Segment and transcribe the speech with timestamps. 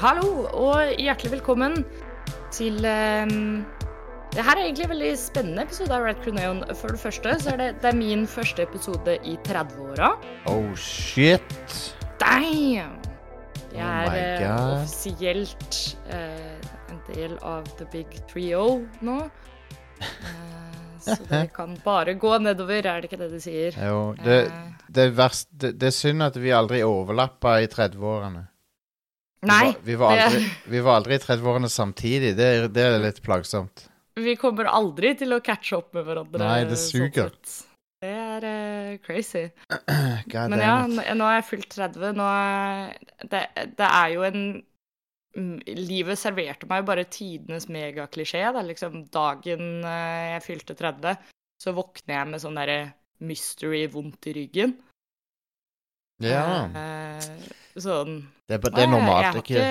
[0.00, 1.82] hallo og hjertelig velkommen
[2.54, 3.64] til um,
[4.32, 6.62] Det her er egentlig en veldig spennende episode av Red Croneon.
[6.78, 10.14] For det første så er det, det er min første episode i 30-åra.
[10.48, 11.52] Oh shit.
[12.22, 12.96] Damn!
[13.74, 19.18] Jeg Oh er oh offisielt uh, en del av The Big Trio nå.
[20.00, 23.76] Uh, så det kan bare gå nedover, er det ikke det de sier?
[23.76, 24.46] Jo, det,
[24.88, 28.46] det, er verst, det, det er synd at vi aldri overlappa i 30-årene.
[29.40, 32.34] Vi nei, var- Vi var aldri, vi var aldri i 30-årene samtidig.
[32.36, 33.86] Det, det er litt plagsomt.
[34.20, 36.40] vi kommer aldri til å catche opp med hverandre.
[36.44, 37.30] Nei, det sånn suger.
[37.40, 37.66] Sånn
[38.00, 39.46] Det er uh, crazy.
[40.32, 42.12] God Men ja, nå er jeg fylt 30.
[42.16, 42.98] Nå er,
[43.32, 43.42] det,
[43.76, 44.42] det er jo en
[45.36, 48.44] mm, Livet serverte meg jo bare tidenes megaklisjé.
[48.56, 51.16] da, Liksom dagen eh, jeg fylte 30,
[51.60, 52.80] så våkner jeg med sånn derre
[53.20, 54.76] mystery vondt i ryggen.
[56.20, 56.44] Ja.
[56.76, 59.64] Eh, sånn Det, er det er normalt, ikke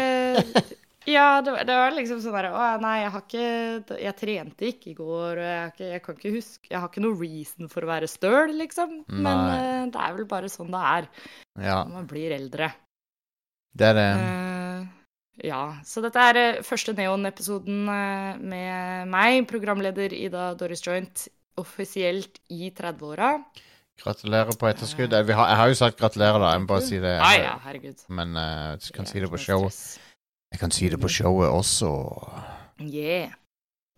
[1.09, 4.91] Ja, det, det var liksom sånn derre Å nei, jeg har ikke Jeg trente ikke
[4.91, 7.85] i går, og jeg, ikke, jeg kan ikke huske Jeg har ikke noe reason for
[7.85, 8.99] å være støl, liksom.
[9.09, 9.55] Men Nei.
[9.55, 11.09] eh, det er vel bare sånn det er
[11.63, 12.71] Ja, når man blir eldre.
[13.79, 14.07] det er det.
[14.19, 14.85] Eh,
[15.49, 21.27] ja, så dette er eh, første Neon-episoden eh, med meg, programleder Ida Doris Joint,
[21.59, 23.37] offisielt i 30-åra.
[23.99, 25.11] Gratulerer på etterskudd.
[25.11, 26.53] Jeg, har, jeg har jo sagt gratulerer, da.
[26.55, 27.17] Jeg må bare si det.
[27.19, 28.05] Ah, ja, herregud.
[28.07, 29.81] Men uh, jeg kan si det på showet.
[30.51, 31.91] Jeg kan si det på showet også.
[32.79, 33.35] Yeah.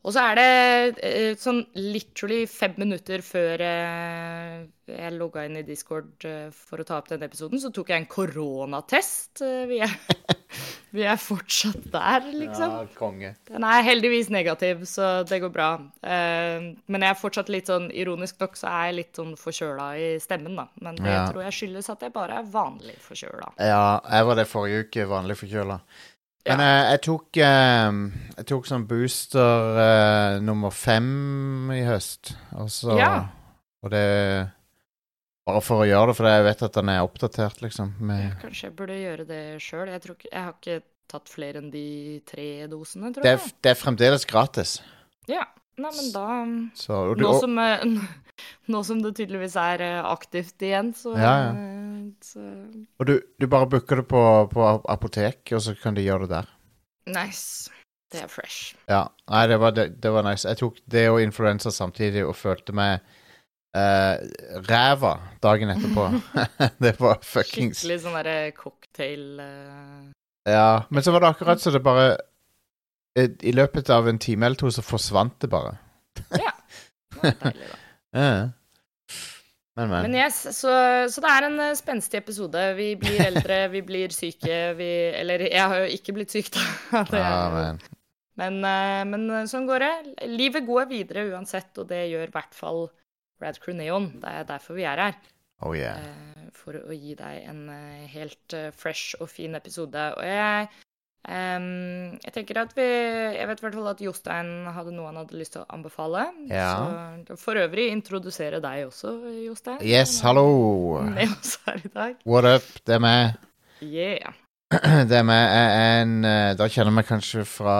[0.02, 5.66] Og så er det eh, sånn literally fem minutter før eh, jeg logga inn i
[5.67, 9.43] Discord eh, for å ta opp denne episoden, så tok jeg en koronatest.
[9.45, 9.93] Eh, vi, er,
[10.95, 12.75] vi er fortsatt der, liksom.
[12.75, 13.33] Ja, konge.
[13.49, 15.69] Den er heldigvis negativ, så det går bra.
[16.03, 19.89] Uh, men jeg er fortsatt litt sånn ironisk nok, så er jeg litt sånn forkjøla
[19.97, 20.67] i stemmen, da.
[20.81, 21.25] Men det Ja.
[21.31, 23.53] tror jeg skyldes at jeg bare er vanlig forkjøla.
[23.59, 25.80] Ja, jeg var det forrige uke, vanlig forkjøla.
[26.49, 26.69] Men ja.
[26.89, 27.91] jeg tok uh,
[28.38, 32.33] Jeg tok sånn booster uh, nummer fem i høst.
[32.58, 33.14] Og så Ja.
[33.83, 34.49] Og det
[35.47, 37.95] Bare for å gjøre det, for jeg vet at den er oppdatert, liksom.
[37.99, 39.87] Med, Kanskje jeg burde gjøre det sjøl.
[39.89, 43.39] Jeg, tror ikke- jeg har ikke tatt flere enn de tre dosene, tror det, jeg.
[43.39, 44.75] er, det er fremdeles gratis.
[45.27, 45.45] Ja.
[45.81, 46.25] Nei, men da
[46.77, 47.85] Så og du, Nå og, som, eh,
[48.73, 51.52] nå som det tydeligvis er eh, aktivt igjen, så, Ja, ja.
[51.55, 52.43] eh, så
[52.99, 54.21] og du, du bare booker det på,
[54.52, 56.52] på apotek, og så kan de gjøre det der.
[57.15, 57.71] Nice.
[58.11, 58.75] Det er fresh.
[58.91, 59.05] Ja.
[59.31, 60.45] Nei, det var, det, det var nice.
[60.47, 62.99] Jeg tok det og influensa samtidig og følte meg
[63.77, 64.15] eh,
[64.67, 66.08] ræva dagen etterpå.
[66.83, 70.09] det var fuckings Skikkelig sånn derre cocktail uh...
[70.49, 72.15] Ja, men så var det akkurat så det bare
[73.45, 75.76] I løpet av en time eller to så forsvant det bare.
[76.39, 76.54] ja.
[77.21, 77.77] det var Deilig, da.
[78.21, 78.49] Ja.
[79.80, 80.02] Men, men.
[80.03, 80.71] Men yes, så,
[81.08, 82.59] så det er en eh, spenstig episode.
[82.76, 86.65] Vi blir eldre, vi blir syke, vi Eller jeg har jo ikke blitt syk, da.
[87.14, 87.80] Det Ja, er- men.
[88.42, 88.59] Men,
[89.11, 89.93] men sånn går det.
[90.32, 92.83] Livet går videre uansett, og det gjør i hvert fall
[93.41, 94.11] Rad Crew Neon.
[94.21, 95.19] Det er derfor vi er her.
[95.61, 95.97] Oh yeah.
[96.02, 100.05] eh, For å gi deg en eh, helt eh, fresh og fin episode.
[100.17, 100.67] Og jeg
[101.29, 101.67] um,
[102.23, 105.37] Jeg tenker at vi Jeg vet i hvert fall at Jostein hadde noe han hadde
[105.37, 106.25] lyst til å anbefale.
[106.49, 106.71] Ja.
[107.29, 109.13] Så for øvrig introdusere deg også,
[109.45, 109.81] Jostein.
[109.85, 110.47] Yes, hallo.
[111.15, 112.17] Med oss her i dag.
[112.25, 112.65] What up?
[112.85, 113.37] Det er meg.
[113.85, 114.33] Yeah.
[115.09, 115.45] Det er meg.
[115.77, 116.21] En
[116.58, 117.77] Da kjenner meg kanskje fra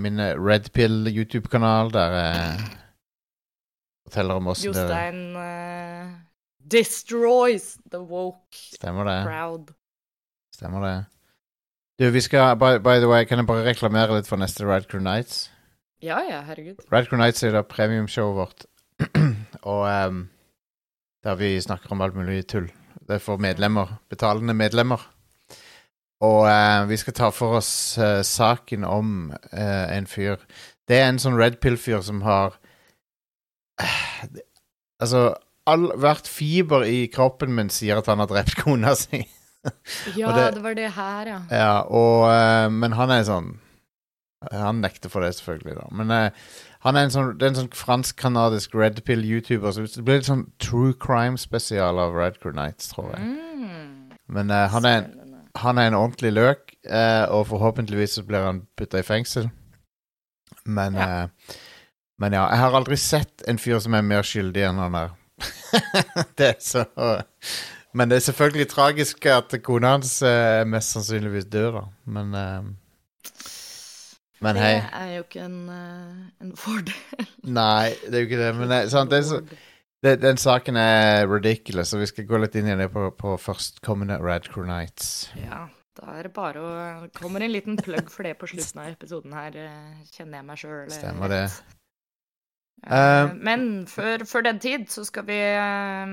[0.00, 2.66] min Red Pill YouTube-kanal, der jeg
[4.06, 6.14] forteller om åssen det Jostein uh,
[6.58, 9.18] destroys the woke Stemmer det.
[9.26, 9.74] crowd.
[10.54, 10.96] Stemmer det.
[11.98, 14.88] Du, vi skal by, by the way, kan jeg bare reklamere litt for neste Ride
[14.90, 15.46] Crew Nights?
[16.04, 16.82] Ja ja, herregud.
[16.92, 18.66] Ride Crew Nights er da premiumshowet vårt.
[19.72, 20.26] og um,
[21.24, 22.68] der vi snakker om alt mulig tull.
[23.06, 23.96] Det er for medlemmer.
[24.10, 25.00] Betalende medlemmer.
[26.20, 30.36] Og uh, vi skal ta for oss uh, saken om uh, en fyr.
[30.88, 32.56] Det er en sånn Red Pill-fyr som har
[35.00, 35.34] Altså,
[35.68, 39.18] all, hvert fiber i kroppen min sier at han har drept kona si.
[40.16, 41.40] Ja, det- det, var det her, ja.
[41.50, 43.56] Ja, og, uh, men han er sånn
[44.52, 45.86] Han nekter for det, selvfølgelig, da.
[45.90, 46.30] Men uh,
[46.86, 49.72] han er en sånn, det er en sånn fransk-canadisk Red Pill-YouTuber.
[49.74, 53.26] Så det blir litt sånn true crime-spesial av Red Crew Nights, tror jeg.
[53.26, 54.12] Mm.
[54.36, 56.76] Men uh, han, er en, han er en ordentlig løk,
[57.34, 59.48] og forhåpentligvis så blir han putta i fengsel.
[60.64, 61.26] Men Ja.
[62.16, 64.94] Eh, Men ja, jeg har aldri sett en fyr som er mer skyldig enn han
[64.94, 65.14] er.
[66.38, 66.86] det er så
[67.92, 71.84] Men det er selvfølgelig tragisk at kona hans eh, mest sannsynligvis dør, da.
[72.04, 72.72] Men eh,
[74.40, 74.74] Men hei.
[74.80, 77.28] Det er jo ikke en, eh, en fordel.
[77.60, 78.52] Nei, det er jo ikke det.
[78.56, 79.40] Men det, sant, det er så,
[80.04, 83.36] det, den saken er ridiculous, og vi skal gå litt inn i det på, på
[83.40, 85.30] førstkommende Rad Crew Nights.
[85.40, 85.66] Ja.
[85.96, 89.32] Da er det bare å Kommer en liten plugg for det på slutten av episoden
[89.32, 90.90] her, eh, kjenner jeg meg sjøl.
[90.92, 91.44] Stemmer det.
[92.84, 96.06] Eh, Men før, før den tid så skal vi eh,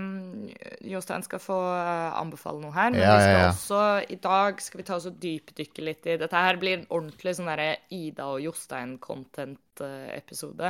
[0.89, 2.91] Jostein skal få anbefale noe her.
[2.93, 3.49] Men Ja, vi skal ja, ja.
[3.51, 3.79] også
[4.15, 7.33] I dag skal vi ta oss og dypdykke litt i Dette her blir en ordentlig
[7.37, 10.67] sånn derre Ida og Jostein-content-episode.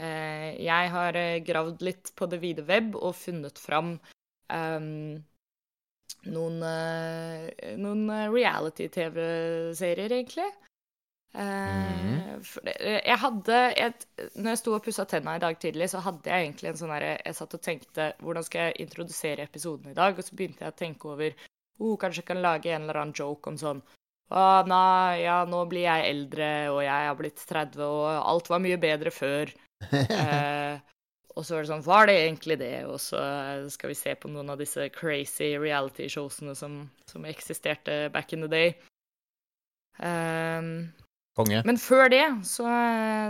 [0.00, 1.12] uh, jeg har
[1.46, 3.90] gravd litt på det vide web og funnet fram
[4.50, 4.94] um,
[6.24, 7.42] noen, uh,
[7.80, 8.02] noen
[8.34, 10.50] reality-TV-serier, egentlig.
[11.34, 14.04] Eh, det, jeg hadde et,
[14.38, 16.92] Når jeg sto og pussa tenna i dag tidlig, så hadde jeg egentlig en sånn
[16.94, 20.14] herre Jeg satt og tenkte hvordan skal jeg introdusere episoden i dag?
[20.14, 23.18] Og så begynte jeg å tenke over oh, Kanskje jeg kan lage en eller annen
[23.18, 23.82] joke om sånn
[24.30, 28.62] Å, nei, ja, nå blir jeg eldre, og jeg har blitt 30, og alt var
[28.64, 29.50] mye bedre før.
[29.92, 30.78] eh,
[31.34, 32.74] og så var det sånn Var det egentlig det?
[32.88, 33.20] Og så
[33.74, 36.80] skal vi se på noen av disse crazy reality-showsene som,
[37.10, 38.74] som eksisterte back in the day.
[40.00, 40.94] Um,
[41.34, 41.64] Konge.
[41.66, 42.64] men før det så,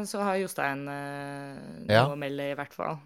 [0.04, 1.54] så har Jostein eh,
[1.86, 2.04] noe Ja.
[2.10, 2.98] å melde, i hvert fall.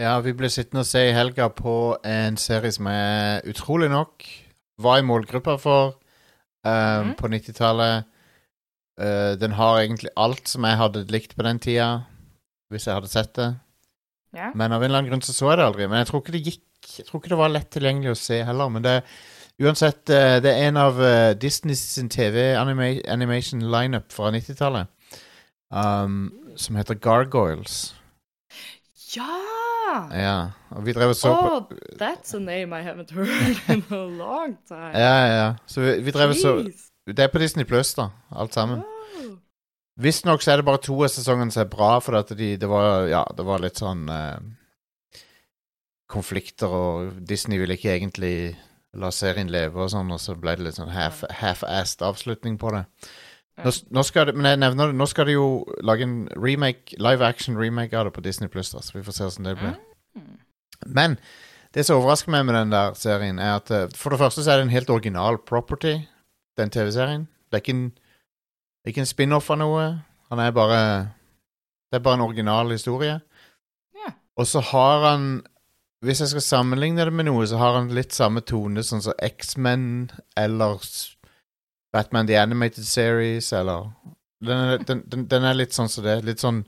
[0.00, 4.24] Ja, vi ble sittende og se i helga på en serie som er utrolig nok
[4.82, 5.94] var i målgruppa for
[6.66, 7.14] eh, mm.
[7.20, 8.08] på 90-tallet.
[9.00, 12.04] Uh, den har egentlig alt som jeg hadde likt på den tida,
[12.70, 13.48] hvis jeg hadde sett det.
[14.36, 14.50] Ja.
[14.56, 15.86] Men av en eller annen grunn så så jeg det aldri.
[15.88, 18.40] Men jeg tror ikke det gikk Jeg tror ikke det var lett tilgjengelig å se
[18.42, 18.70] heller.
[18.74, 18.94] Men det
[19.62, 24.90] uansett eh, Det er en av uh, Disneys sin TV-animation lineup fra 90-tallet.
[25.72, 27.94] Um, som heter Gargoyles.
[29.16, 29.30] Ja!
[30.12, 30.36] Ja.
[30.70, 33.28] Og vi drev og så på Oh, that's a name I haven't heard
[33.68, 34.92] in a long time.
[34.94, 35.54] Ja, ja, ja.
[35.66, 36.56] Så vi, vi drev og så
[37.06, 38.78] Det er på Disney Pluss, da, alt sammen.
[38.78, 39.36] Oh.
[40.00, 42.68] Visstnok så er det bare to av sesongene som er bra, for at de, det
[42.68, 44.38] var Ja, det var litt sånn eh,
[46.12, 48.34] Konflikter, og Disney ville ikke egentlig
[48.94, 52.72] la serien leve og sånn, og så ble det litt sånn half- half-assed avslutning på
[52.74, 52.84] det.
[53.62, 55.46] Nå, nå skal det, men jeg nevner det, nå skal de jo
[55.84, 59.26] lage en remake, live action remake av det på Disney Pluss, så vi får se
[59.28, 59.74] hvordan det blir.
[60.16, 60.38] Mm.
[60.98, 61.16] Men
[61.76, 64.52] det som overrasker meg med den der serien, er at eh, for det første så
[64.54, 65.98] er det en helt original property,
[66.60, 67.28] den TV-serien.
[67.48, 67.86] Det er ikke en,
[68.88, 69.86] ikke en spin-off av noe.
[70.32, 70.80] Han er bare
[71.92, 73.18] Det er bare en original historie.
[73.96, 74.12] Ja.
[74.36, 75.42] Og så har han
[76.02, 79.14] Hvis jeg skal sammenligne det med noe, så har han litt samme tone sånn som
[79.22, 80.80] X-Men eller
[81.94, 83.90] Batman The Animated Series eller
[84.42, 86.24] Den er, den, den, den er litt sånn som det.
[86.26, 86.64] Litt sånn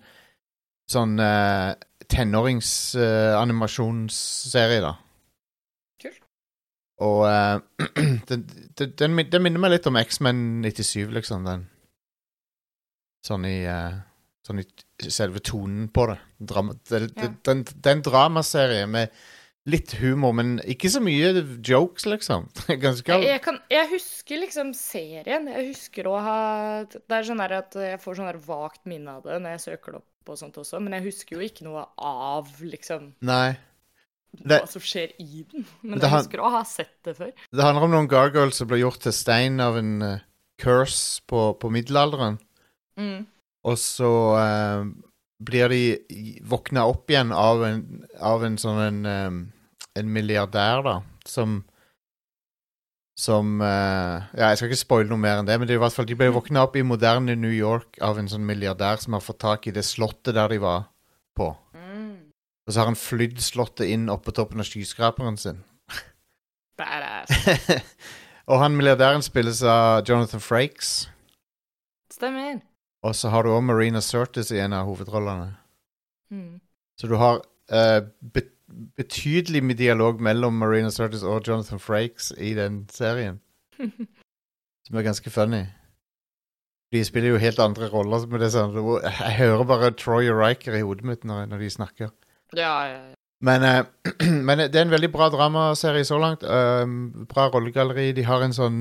[0.85, 1.73] Sånn uh,
[2.13, 5.01] tenåringsanimasjonsserie, da.
[6.03, 6.21] Kult.
[7.01, 7.57] Og uh,
[8.29, 8.45] den,
[8.77, 11.49] den, den, minner meg litt om X-Men 97, liksom.
[11.49, 11.65] Den.
[13.25, 13.97] Sånn i eh,
[14.45, 14.67] Sånn i
[15.09, 16.19] selve tonen på det.
[16.39, 17.31] Drama, det, Ja.
[17.49, 19.11] den, det er en dramaserie med
[19.67, 21.31] litt humor, men ikke så mye
[21.65, 22.51] jokes, liksom.
[22.83, 25.49] Ganske Jeg, jeg, kan, jeg husker liksom serien.
[25.49, 26.39] Jeg husker å ha
[26.85, 30.03] Det er sånn at jeg får sånn vagt minne av det når jeg søker det
[30.03, 33.57] opp og sånt også, men jeg husker jo ikke noe av liksom Nei.
[34.35, 35.65] Det- hva som skjer i den.
[35.83, 37.33] Men jeg husker å ha sett det før.
[37.53, 40.19] Det handler om noen gargoyles som ble gjort til stein av en uh,
[40.61, 42.39] curse på, på middelalderen.
[42.99, 43.27] Mm.
[43.65, 44.87] Og så eh,
[45.45, 47.85] blir de våkna opp igjen av en,
[48.21, 49.39] av en sånn en, eh,
[50.01, 51.63] en milliardær, da, som
[53.15, 55.85] Som eh, Ja, jeg skal ikke spoile noe mer enn det, men det er i
[55.85, 59.15] hvert fall, de ble våkna opp i moderne New York av en sånn milliardær som
[59.15, 60.89] har fått tak i det slottet der de var
[61.39, 61.53] på.
[61.79, 62.35] Mm.
[62.67, 65.63] Og så har han flydd slottet inn oppå på toppen av skyskraperen sin.
[66.81, 67.31] Badass.
[68.51, 70.95] og han milliardæren spilles av Jonathan Frakes.
[72.11, 72.59] Stemmer.
[73.05, 75.51] Og så har du òg Marina Sirtis i en av hovedrollene.
[76.33, 76.61] Mm.
[77.01, 77.43] Så du har
[77.73, 78.49] uh, be
[78.97, 83.37] betydelig med dialog mellom Marina Sirtis og Jonathan Frakes i den serien,
[84.87, 85.61] som er ganske funny.
[86.93, 88.25] De spiller jo helt andre roller.
[88.31, 91.71] Med det sånn, jeg hører bare Troy og Riker i hodet mitt når, når de
[91.77, 92.11] snakker.
[92.57, 93.15] Ja, ja, ja.
[93.45, 93.85] Men, uh,
[94.49, 96.43] men det er en veldig bra dramaserie så langt.
[96.43, 96.89] Uh,
[97.31, 98.13] bra rollegalleri.
[98.17, 98.81] De har en sånn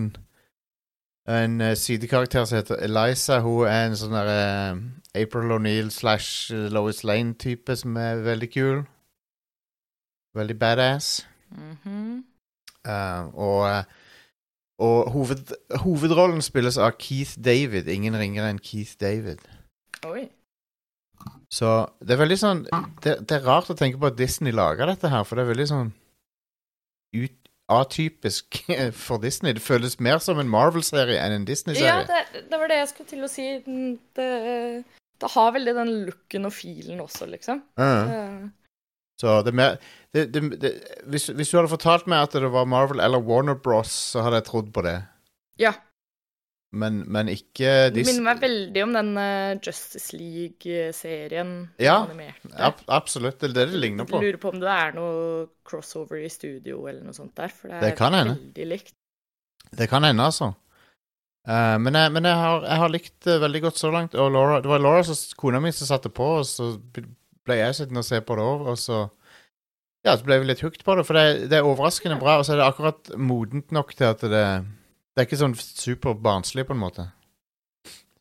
[1.30, 3.40] En eh, sidekarakter som heter Eliza.
[3.40, 8.84] Hun er en sånn der eh, April O'Neill slash Lois Lane-type som er veldig kul.
[10.36, 11.26] Veldig badass.
[11.54, 12.24] Mhm.
[12.84, 13.86] Uh, og
[14.84, 15.54] og hoved,
[15.86, 17.88] hovedrollen spilles av Keith David.
[17.88, 19.44] Ingen ringere enn Keith David.
[20.10, 20.26] Oi.
[21.54, 21.70] Så
[22.04, 22.62] det er veldig sånn
[23.04, 25.52] Det, det er rart å tenke på at Disney lager dette her, for det er
[25.54, 25.92] veldig sånn
[27.14, 27.38] ut,
[27.82, 28.60] atypisk
[29.06, 29.54] for Disney.
[29.58, 32.04] Det føles mer som en Marvel-serie enn en Disney-serie.
[32.10, 33.48] det, det var det jeg skulle til å si.
[34.18, 34.28] Det,
[35.24, 37.64] det har veldig den looken og feelen også, liksom.
[37.80, 37.94] Ja.
[38.04, 38.44] Eh,
[39.22, 39.76] Så det er mer
[40.14, 40.72] det,
[41.10, 44.42] hvis, hvis du hadde fortalt meg at det var Marvel eller Warner Bros, så hadde
[44.42, 44.98] jeg trodd på det.
[45.62, 45.72] Ja.
[46.74, 51.54] Men, men ikke Det minner meg veldig om den eh, Justice League-serien.
[51.82, 52.00] Ja,
[52.58, 53.38] ab Absolutt.
[53.42, 54.22] Det er det det ligner på.
[54.24, 57.78] Lurer på om det er noe crossover i studio eller noe sånt der, for det
[57.78, 58.36] er Det kan hende.
[58.40, 58.96] veldig likt.
[59.74, 60.52] Det kan hende, altså.
[61.44, 64.18] Uh, men jeg, men jeg, har, jeg har likt det veldig godt så langt.
[64.18, 66.74] Og Laura, det var Laura, som, kona mi, som satte på, og så
[67.44, 68.70] ble jeg sittende og se på det òg.
[68.74, 69.04] Og så
[70.04, 72.40] ja, så ble vi litt hooked på det, for det, det er overraskende bra.
[72.40, 74.48] Og så er det akkurat modent nok til at det
[75.14, 77.04] Det er ikke sånn superbarnslig, på en måte.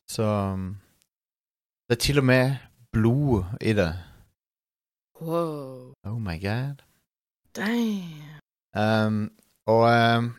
[0.09, 0.75] Så um,
[1.89, 2.59] Det er til og med
[2.93, 3.89] blod i det.
[5.21, 5.93] Wow.
[6.05, 6.83] Oh my god.
[7.57, 8.37] Damn.
[8.77, 9.31] Um,
[9.65, 10.29] og um,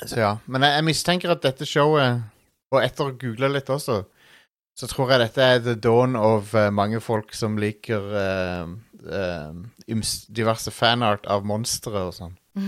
[0.00, 0.36] Så ja.
[0.46, 2.24] Men jeg, jeg mistenker at dette showet,
[2.72, 4.00] og etter å google litt også,
[4.74, 8.72] så tror jeg dette er the dawn of uh, mange folk som liker uh,
[9.06, 9.52] uh,
[10.34, 12.34] diverse fanart av monstre og sånn.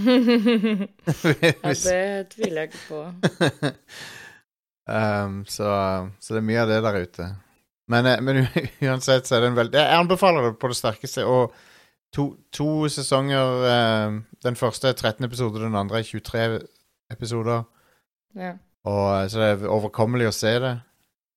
[1.46, 3.02] ja, det tviler jeg ikke på.
[4.96, 5.70] um, så,
[6.18, 7.28] så det er mye av det der ute.
[7.88, 8.46] Men, eh, men
[8.88, 11.24] uansett så er det en veldig Jeg anbefaler det på det sterkeste.
[11.26, 11.54] Og
[12.14, 13.66] to, to sesonger
[14.08, 16.60] um, Den første er 13 episoder, den andre er 23
[17.12, 17.62] episoder.
[18.34, 18.56] Ja.
[18.86, 20.76] Og, så det er overkommelig å se det.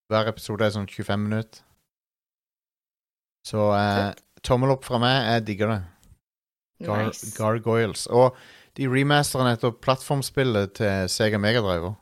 [0.10, 1.66] Hver episode er sånn 25 minutter.
[3.46, 4.10] Så eh,
[4.44, 5.18] tommel opp fra meg.
[5.34, 5.80] Jeg digger det.
[6.88, 7.32] Gar Nice.
[7.38, 8.06] Gargoyles.
[8.08, 8.36] Og
[8.80, 11.96] de remasterer etter plattformspillet til Sega Megadriver.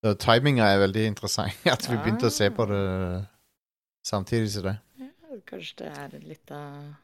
[0.00, 1.52] Så timinga er veldig interessant.
[1.68, 2.80] At vi begynte å se på det
[4.08, 4.76] samtidig som det.
[5.02, 5.08] Ja,
[5.50, 6.94] Kanskje det er litt av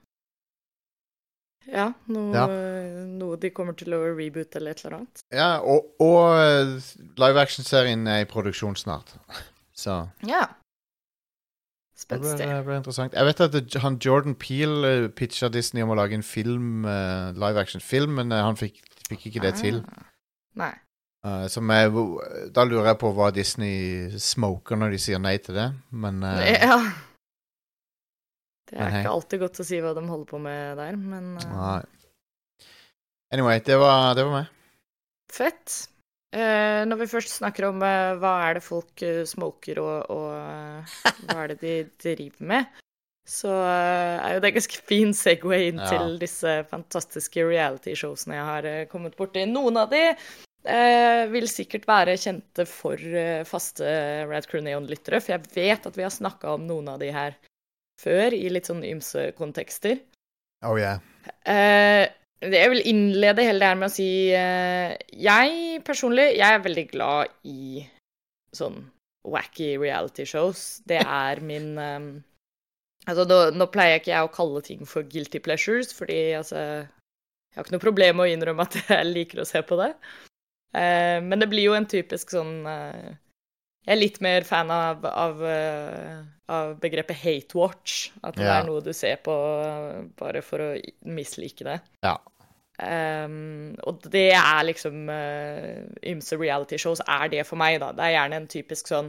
[1.68, 2.46] Ja, noe, Ja.
[3.18, 5.22] noe de kommer til å reboote eller et eller annet.
[5.34, 6.72] Ja, og, og eh,
[7.20, 9.12] live action-serien er i produksjon snart.
[9.76, 10.46] Så Ja.
[11.96, 12.46] Det Spenstig.
[12.76, 13.14] interessant.
[13.16, 16.84] Jeg vet at det, han Jordan Peel uh, pitcha Disney om å lage en film,
[16.84, 19.80] uh, live action-film, men eh, han fikk, fikk ikke det til.
[19.80, 20.10] Ah.
[20.60, 20.74] Nei.
[21.24, 21.96] Uh, er,
[22.54, 26.44] da lurer jeg på hva Disney smoker når de sier nei til det, men uh,
[26.52, 26.78] Ja.
[28.66, 31.80] Det er ikke alltid godt å si hva de holder på med der, men uh.
[33.32, 34.56] Anyway, det var, det var meg.
[35.32, 35.86] fett.
[36.34, 40.96] Eh, når vi først snakker om eh, hva er det folk eh, smoker og, og
[41.28, 41.76] hva er det de
[42.16, 42.66] driver med,
[43.26, 45.88] så er jo det ganske fin Segway inn Ja.
[45.90, 49.42] til disse fantastiske reality-showsene jeg har kommet borti.
[49.50, 53.00] Noen av de eh, vil sikkert være kjente for
[53.48, 53.96] faste
[54.30, 57.34] Rad Neon-lyttere, for jeg vet at vi har snakka om noen av de her
[58.02, 59.98] før, i litt sånn ymse kontekster.
[60.66, 61.00] Oh yeah.
[61.48, 62.06] Eh,
[62.44, 66.84] jeg vil innlede hele det her med å si eh, Jeg personlig jeg er veldig
[66.90, 67.84] glad i
[68.56, 68.82] sånn
[69.26, 70.82] wacky reality shows.
[70.86, 72.10] Det er min um,
[73.06, 77.58] Altså, nå, nå pleier ikke jeg å kalle ting for guilty pleasures, fordi altså Jeg
[77.58, 79.92] har ikke noe problem med å innrømme at jeg liker å se på det.
[80.76, 83.14] Uh, men det blir jo en typisk sånn eh,
[83.86, 88.10] Jeg er litt mer fan av, av, eh, av begrepet hate watch.
[88.24, 88.60] At det Ja.
[88.60, 90.70] er noe du ser på eh, bare for å
[91.06, 91.80] mislike det.
[92.02, 92.16] Ja.
[92.76, 97.88] Um, og det er liksom uh, Ymse reality-shows er det for meg, da.
[97.96, 99.08] Det er gjerne en typisk sånn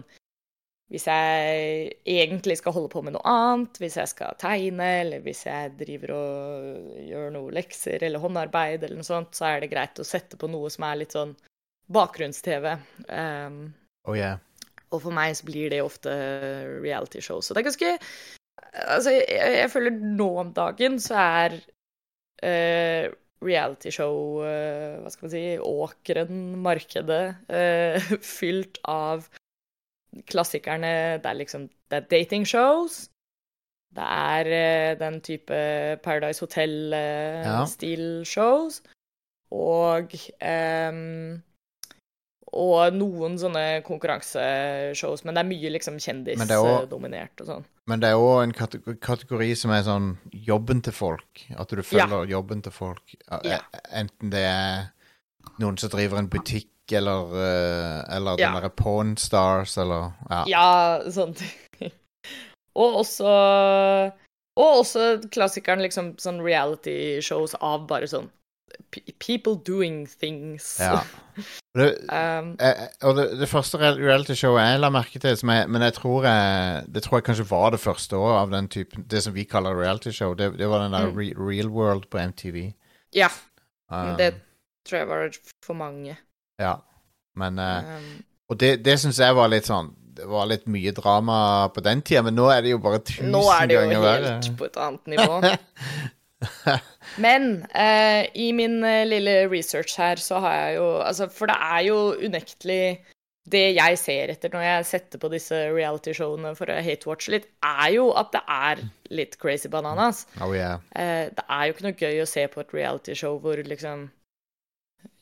[0.87, 5.41] Hvis jeg egentlig skal holde på med noe annet, hvis jeg skal tegne, eller hvis
[5.49, 9.99] jeg driver og gjør noe lekser eller håndarbeid eller noe sånt, så er det greit
[9.99, 11.35] å sette på noe som er litt sånn
[11.91, 12.77] bakgrunns-TV.
[13.09, 13.73] Um,
[14.07, 14.37] Oh yeah.
[14.91, 16.11] Og for meg så blir det ofte
[16.83, 17.41] reality-show.
[17.41, 17.95] Så det er ganske
[18.77, 21.55] Altså, jeg, jeg føler nå om dagen så er
[22.45, 23.07] eh,
[23.43, 27.97] realityshow uh, Hva skal man si Åkeren, markedet, uh,
[28.37, 29.27] fylt av
[30.29, 31.19] klassikerne.
[31.21, 32.93] Det er liksom Det er datingshows.
[33.97, 35.55] Det er uh, den type
[36.03, 38.81] Paradise Hotel-stil-shows.
[39.55, 40.07] Og
[40.43, 41.39] ehm,
[42.53, 47.65] og noen sånne konkurranseshows, men det er mye liksom er kjendisdominert og sånn.
[47.87, 48.53] Men det er òg en
[48.99, 51.43] kategori, som er sånn jobben til folk.
[51.57, 53.03] At du følger jobben til folk.
[53.29, 53.59] Ja, Ja.
[53.73, 54.91] e- Enten det er
[55.59, 58.51] noen som driver en butikk, eller, eh, eller Ja.
[58.51, 60.43] den derre Pawn Stars, eller Ja.
[60.47, 61.91] Ja, sånne ting.
[62.75, 64.13] Og også
[64.57, 68.29] Og også klassikeren liksom sånn reality-shows av bare sånn
[69.19, 70.77] People doing things.
[70.79, 71.01] ja.
[71.77, 75.81] Det, Um, eh, og det, det første realityshowet jeg la merke til, som jeg, men
[75.85, 79.21] jeg tror jeg, det tror jeg kanskje var det første òg, av den typen Det
[79.23, 81.19] som vi kaller reality-show, det, det var den der Mm.
[81.19, 82.71] Re Real World på MTV.
[83.15, 83.29] ja,
[83.91, 84.33] Um, det
[84.89, 85.29] tror jeg var
[85.63, 86.17] for mange.
[86.59, 86.73] Ja.
[87.35, 90.91] Men uh, Um, Og det, det syns jeg var litt sånn Det var litt mye
[90.97, 93.81] drama på den tida, men nå er det jo bare tusen nå er det jo
[93.85, 94.33] ganger verre.
[94.33, 95.41] helt på et annet nivå.
[97.21, 101.55] Men eh, i min eh, lille research her, så har jeg jo Altså, for det
[101.55, 101.97] er jo
[102.27, 102.81] unektelig
[103.47, 107.93] Det jeg ser etter når jeg setter på disse realityshowene for å hate-watche litt, er
[107.95, 108.81] jo at det er
[109.15, 110.25] litt crazy bananas.
[110.43, 110.83] Oh yeah.
[110.91, 114.09] Eh, det er jo ikke noe gøy å se på et realityshow hvor liksom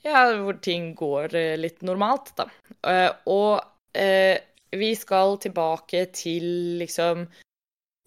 [0.06, 2.50] Ja, hvor ting går eh, litt normalt, da.
[2.82, 3.62] Eh, og
[3.94, 4.42] eh,
[4.74, 6.50] vi skal tilbake til
[6.82, 7.28] liksom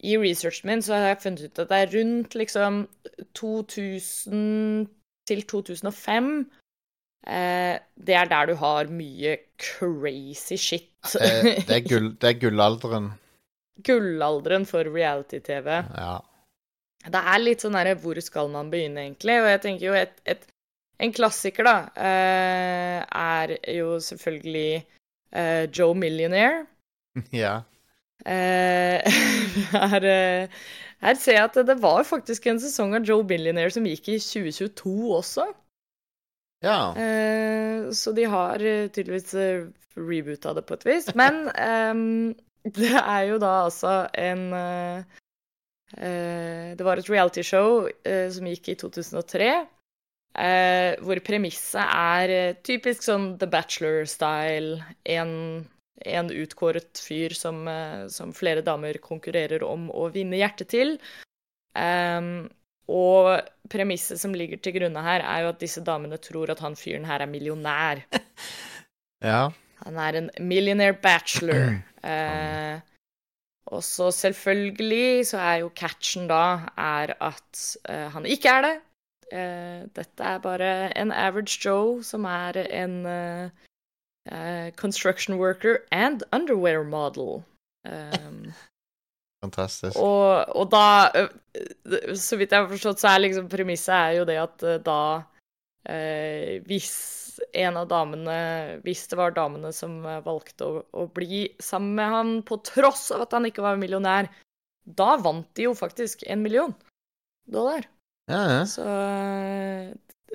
[0.07, 2.85] I researchen min så har jeg funnet ut at det er rundt liksom
[3.35, 4.87] 2000
[5.29, 6.29] til 2005
[7.27, 10.91] eh, Det er der du har mye crazy shit.
[11.03, 13.11] Det, det, er gull, det er gullalderen.
[13.87, 15.69] Gullalderen for reality-TV.
[15.95, 16.19] Ja.
[17.07, 19.37] Det er litt sånn derre Hvor skal man begynne, egentlig?
[19.43, 20.47] Og jeg tenker jo et, et,
[20.99, 24.71] En klassiker, da, eh, er jo selvfølgelig
[25.31, 26.65] eh, Joe Millionaire.
[27.43, 27.61] ja.
[28.27, 29.19] Eh,
[29.73, 30.49] her, eh,
[31.05, 34.19] her ser jeg at det var faktisk en sesong av Joe Billionaire som gikk i
[34.19, 35.47] 2022 også.
[36.67, 36.95] Ja.
[36.99, 39.35] Eh, så de har eh, tydeligvis
[39.99, 41.09] reboota det på et vis.
[41.19, 42.35] Men ehm,
[42.79, 45.19] det er jo da altså en eh,
[45.97, 49.53] eh, Det var et realityshow uh, som gikk i 2003.
[50.39, 54.83] eh, hvor premisset er eh, typisk sånn The Bachelor-style.
[55.15, 55.33] En,
[56.07, 60.97] en utkåret fyr som, eh, som flere damer konkurrerer om å vinne hjertet til.
[61.79, 62.49] Um,
[62.89, 66.77] og premisset som ligger til grunne her, er jo at disse damene tror at han
[66.79, 68.01] fyren her er millionær.
[69.31, 69.49] ja.
[69.85, 71.79] Han er en millionaire bachelor.
[72.09, 72.79] Eh,
[73.75, 78.71] og så selvfølgelig så er jo catchen da er at eh, han ikke er det.
[79.35, 82.95] Eh, dette er bare en average Joe som er en
[84.31, 87.45] eh, eh, construction worker and underwear model.
[87.85, 88.53] Um,
[89.43, 89.95] Fantastisk.
[90.03, 91.29] og, og da øh,
[92.19, 95.03] Så vidt jeg har forstått, så er liksom premisset er jo det at da
[95.87, 101.95] eh, Hvis en av damene Hvis det var damene som valgte å, å bli sammen
[102.01, 104.27] med han på tross av at han ikke var millionær,
[104.83, 106.75] da vant de jo faktisk en million
[107.47, 107.87] dollar.
[108.29, 108.67] Ja, ja.
[108.67, 108.85] Så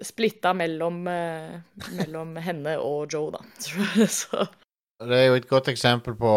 [0.02, 1.60] splitta mellom, øh,
[1.98, 3.44] mellom henne og Joe, da.
[4.20, 4.46] Så
[5.04, 6.34] Det er jo et godt eksempel på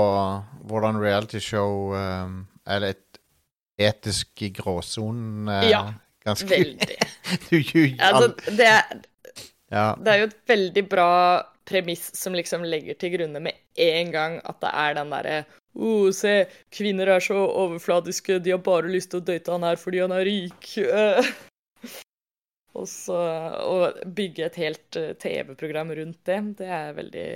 [0.67, 3.21] hvordan realityshow um, er et
[3.79, 5.49] etisk i gråsonen.
[5.49, 5.83] uh, Ja,
[6.25, 6.97] ganske veldig.
[7.51, 7.57] du,
[8.01, 8.83] Altså, det er
[9.71, 9.97] ja.
[9.99, 11.13] Det er jo et veldig bra
[11.67, 15.39] premiss som liksom legger til grunne med en gang at det er den derre
[15.75, 19.81] oh, se, kvinner er så overfladiske, de har bare lyst til å date han her
[19.81, 20.71] fordi han er rik.
[22.77, 23.17] Og så
[23.63, 23.77] å
[24.17, 27.29] bygge et helt eh, TV-program rundt det, det er veldig,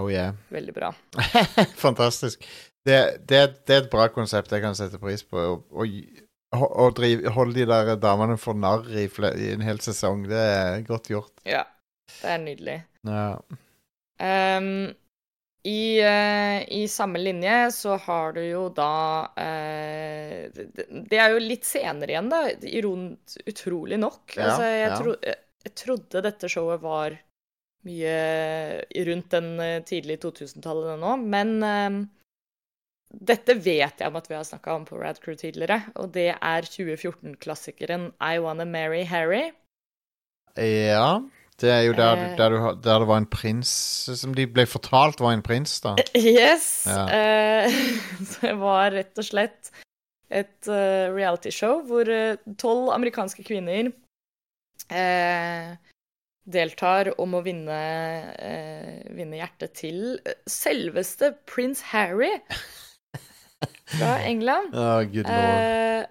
[0.00, 0.32] Oh yeah.
[0.50, 0.88] veldig bra.
[1.84, 2.46] Fantastisk.
[2.84, 2.98] Det,
[3.28, 5.44] det, det er et bra konsept jeg kan sette pris på.
[5.60, 5.88] Å-
[6.54, 11.32] holde de der damene for narr i, i en hel sesong, det er godt gjort.
[11.48, 11.64] Ja,
[12.20, 12.76] det er nydelig.
[13.08, 13.28] Ja.
[14.22, 14.92] Ehm,
[15.64, 21.64] i, eh, I samme linje så har du jo da eh, det, er jo litt
[21.64, 22.40] senere igjen, da.
[22.68, 23.06] Iron,
[23.48, 24.34] utrolig nok.
[24.36, 24.98] Ja, altså, jeg, ja.
[25.00, 27.16] tro, jeg, trodde dette showet var
[27.88, 28.18] mye
[29.08, 31.98] rundt den eh, tidlige 2000-tallet det nå, men ehm,
[33.32, 36.28] dette vet jeg om at vi har snakka om på Rad Crew tidligere, og det
[36.34, 39.46] er 2014-klassikeren I Wanna Marry Harry.
[40.60, 41.08] ja.
[41.62, 42.36] Det er jo der, Eh.
[42.36, 43.70] der, du, der det var en prins
[44.18, 45.94] som de ble fortalt var en prins, da.
[46.18, 46.84] Yes.
[46.90, 47.04] Ja.
[47.06, 47.70] Eh,
[48.40, 49.70] det var rett og slett
[50.34, 53.92] et uh, realityshow hvor eh, tolv amerikanske kvinner
[54.90, 55.76] eh,
[56.44, 57.76] deltar om å vinne,
[58.42, 60.00] eh, vinne hjertet til
[60.50, 62.32] selveste prins Harry
[63.94, 64.74] fra England.
[64.74, 65.38] Å, good lord.
[65.38, 66.10] Eh,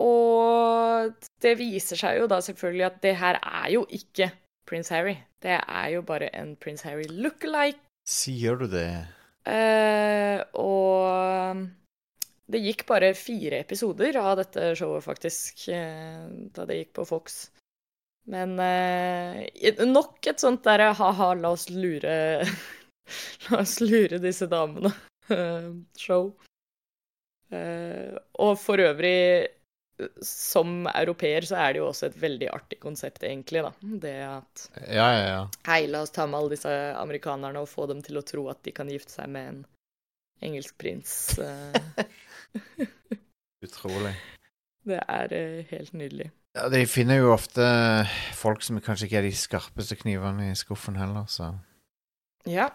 [0.00, 4.30] og det viser seg jo da selvfølgelig at det her er jo ikke
[4.70, 5.16] prins Harry.
[5.42, 7.80] Det er jo bare en prins Harry look-alike.
[8.06, 8.88] Sier du det?
[9.50, 11.66] Eh, og
[12.50, 17.40] det gikk bare fire episoder av dette showet, faktisk, eh, da det gikk på Fox.
[18.30, 22.44] Men eh, nok et sånt derre ha-ha, la oss lure
[23.48, 24.92] La oss lure disse damene.
[25.34, 26.30] eh, show.
[27.50, 29.48] Eh, og for øvrig,
[30.24, 33.72] som europeer, så er det jo også et veldig artig konsept, egentlig, da.
[34.04, 35.42] Det at Ja, ja, ja.
[35.68, 38.62] Hei, la oss ta med alle disse amerikanerne og få dem til å tro at
[38.66, 39.62] de kan gifte seg med en
[40.50, 41.14] engelsk prins.
[41.38, 42.04] Eh,
[43.66, 44.14] Utrolig.
[44.88, 46.30] Det er eh, helt nydelig.
[46.56, 47.64] Ja, de finner jo ofte
[48.34, 51.52] folk som kanskje ikke er de skarpeste knivene i skuffen heller, så
[52.48, 52.70] Ja.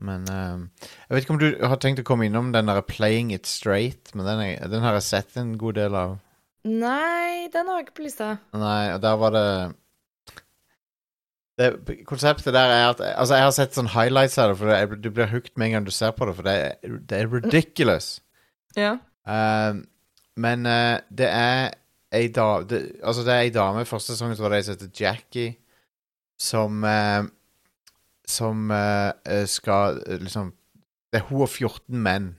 [0.00, 3.34] Men uh, jeg vet ikke om du har tenkt å komme innom den der Playing
[3.36, 6.16] It Straight, men den, er, den har jeg sett en god del av.
[6.64, 8.34] Nei, den har jeg ikke på lista.
[8.56, 9.46] Nei, og der var det
[11.60, 11.68] det,
[12.08, 15.10] konseptet der er at Altså, jeg har sett sånn highlights av det, for det, du
[15.12, 18.08] blir hooked med en gang du ser på det, for det er, det er ridiculous.
[18.78, 18.94] Ja.
[19.28, 19.82] Uh,
[20.40, 21.74] men uh, det er
[22.16, 25.52] ei dame Altså, det er ei dame i første sesongen var det som heter Jackie,
[26.40, 27.28] som eh,
[28.30, 30.52] Som eh, skal eh, liksom
[31.10, 32.30] Det er hun og 14 menn,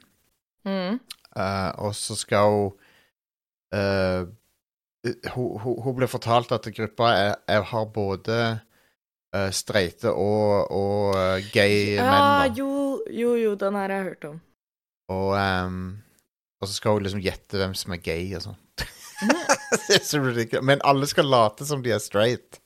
[0.62, 0.99] Mm.
[1.34, 2.67] Uh, og så skal hun
[3.73, 4.27] uh,
[5.34, 8.36] hun, hun, hun ble fortalt at gruppa er, er, har både
[9.34, 12.27] uh, streite og, og uh, gay Ja, menn.
[12.27, 12.45] da.
[12.60, 12.69] jo,
[13.10, 14.38] jo, jo, den her har jeg hørt om.
[15.10, 15.82] Og, um,
[16.62, 18.60] og så skal hun liksom gjette hvem som er gay og sånn.
[19.88, 20.67] det er så ridiculous.
[20.67, 22.62] Men alle skal late som de er straight.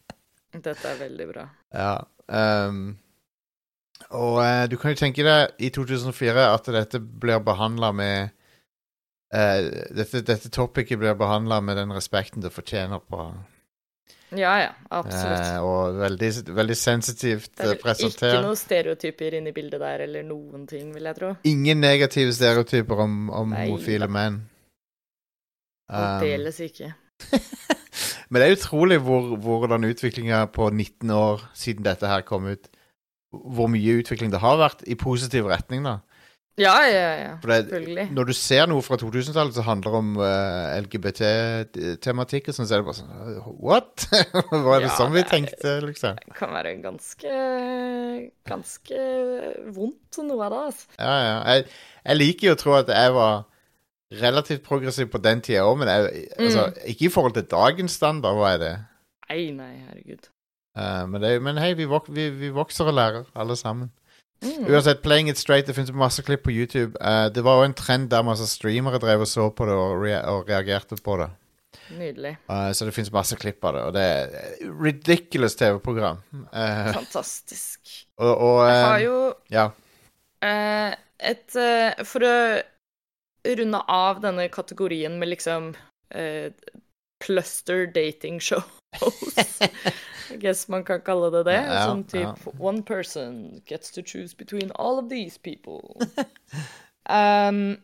[0.52, 1.48] Dette er veldig bra.
[1.72, 1.96] Ja.
[2.28, 2.84] ehm,
[4.16, 8.30] og eh, du kan jo tenke deg i 2004 at dette blir behandla med
[9.36, 13.28] eh, dette, dette topicet blir behandla med den respekten det fortjener på
[14.36, 15.46] Ja, ja, absolutt.
[15.46, 18.42] eh, Og veldig, veldig sensitivt det er vel ikke presentert.
[18.44, 21.36] noen stereotyper inne i bildet der, eller noen ting, vil jeg tro.
[21.48, 24.14] Ingen negative stereotyper om, om Nei homofile da.
[24.18, 24.42] menn.
[25.86, 26.94] Um, Aldeles ikke.
[28.30, 32.66] Men det er utrolig hvor, hvordan utviklinga på 19 år siden dette her kom ut
[33.56, 36.00] Hvor mye utvikling det har vært i positiv retning, da.
[36.56, 37.32] Ja, ja, ja.
[37.44, 38.06] Selvfølgelig.
[38.16, 42.84] når du ser noe fra 2000-tallet som handler om uh, LGBT-tematikk, og sånn, så er
[42.84, 44.06] det bare sånn What?!
[44.64, 46.16] Hva er det Ja, sånn vi tenkte, liksom?
[46.24, 47.34] Det kan være ganske
[48.48, 49.02] Ganske
[49.76, 50.88] vondt, noe av det, altså.
[51.00, 51.36] Ja, ja.
[51.58, 51.68] Jeg,
[52.08, 53.44] jeg liker jo å tro at jeg var
[54.22, 56.80] relativt progressiv på den tida òg, men jeg, altså, Mm.
[56.94, 58.74] ikke i forhold til dagens standard, hva er det?
[59.28, 60.30] Nei, nei, herregud.
[60.76, 63.92] Eh, men, det, men hei, vi, vok vi, vi vokser og lærer, alle sammen.
[64.44, 64.68] Mm.
[64.68, 67.00] Uansett, Playing It Straight, det finnes masse klipp på YouTube.
[67.00, 69.96] Uh, det var jo en trend der masse streamere drev og så på det og,
[70.04, 71.30] rea og reagerte på det.
[71.96, 72.36] Nydelig.
[72.50, 76.22] Uh, så det finnes masse klipp av det, og det er ridiculous TV-program.
[76.52, 77.80] Uh, Fantastisk.
[78.20, 79.18] og og Jeg eh, har jo
[79.56, 79.70] Ja.
[81.26, 81.58] et
[82.06, 82.36] For å
[83.46, 85.74] runde av denne kategorien med liksom
[87.24, 88.64] cluster dating shows
[90.32, 91.58] I guess man kan kalle det det.
[91.62, 92.54] Ja, sånn type ja.
[92.60, 95.98] One person gets to choose between all of these people.
[97.10, 97.78] um,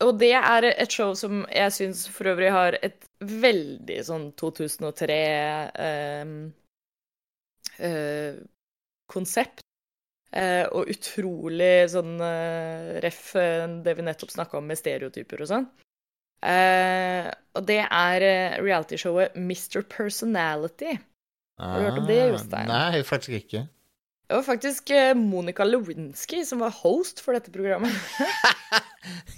[0.00, 5.18] og det er et show som jeg syns for øvrig har et veldig sånn 2003
[6.24, 6.36] um,
[7.84, 8.40] eh.
[10.30, 13.32] Eh, og utrolig sånn eh, ref
[13.82, 15.66] det vi nettopp snakka om med stereotyper og sånn.
[16.40, 17.28] Eh,
[17.58, 19.82] og det er eh, realityshowet Mr.
[19.82, 20.96] Personality.
[21.60, 22.70] Har du hørt om det, Ah, Jostein?
[22.70, 23.66] Nei, faktisk ikke.
[24.30, 27.92] Det var faktisk eh, Monica Lewinsky som var host for dette programmet.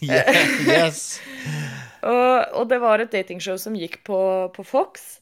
[0.02, 0.26] Yeah,
[0.66, 1.20] yes.
[2.02, 4.18] og, og det var et datingshow som gikk på,
[4.56, 5.20] på Fox,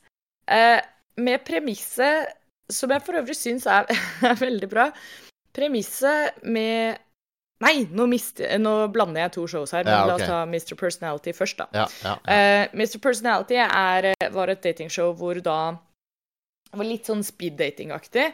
[0.49, 0.81] eh,
[1.21, 2.33] med premisset,
[2.73, 3.85] som jeg for øvrig syns er,
[4.31, 4.89] er veldig bra
[5.53, 6.97] Premisset med
[7.61, 10.73] Nei, nå, miste, nå blander jeg to shows her, men Ja, la oss ta Mr.
[10.81, 11.67] Personality først, da.
[11.77, 12.37] Ja, ja, ja.
[12.65, 12.97] Eh, Mr.
[13.05, 15.59] Personality er, eh, var et datingshow hvor da
[16.70, 18.28] Det var litt sånn speed-dating-aktig.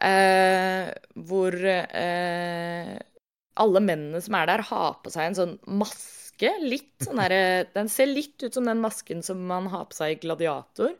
[0.00, 0.88] Eh,
[1.28, 2.94] hvor eh,
[3.60, 6.54] alle mennene som er der, har på seg en sånn maske.
[6.64, 10.16] Litt sånn derre Den ser litt ut som den masken som man har på seg
[10.16, 10.94] i Gladiator.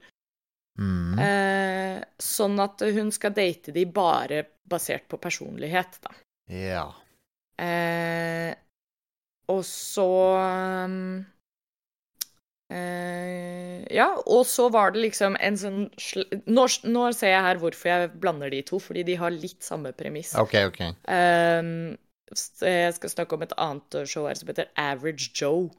[0.81, 1.19] Mm.
[1.21, 6.13] Eh, sånn at hun skal date de bare basert på personlighet, da.
[6.49, 6.87] ja.
[7.61, 8.55] Eh,
[9.51, 10.07] og så
[10.87, 11.21] um,
[12.71, 15.81] eh, Ja, og så var det liksom en sånn
[16.47, 19.93] nå, nå ser jeg her hvorfor jeg blander de to, fordi de har litt samme
[19.97, 20.35] premiss.
[20.39, 20.83] OK, OK.
[21.11, 21.97] Uh,
[22.31, 25.71] jeg skal snakke om et annet show her som heter Average Joe.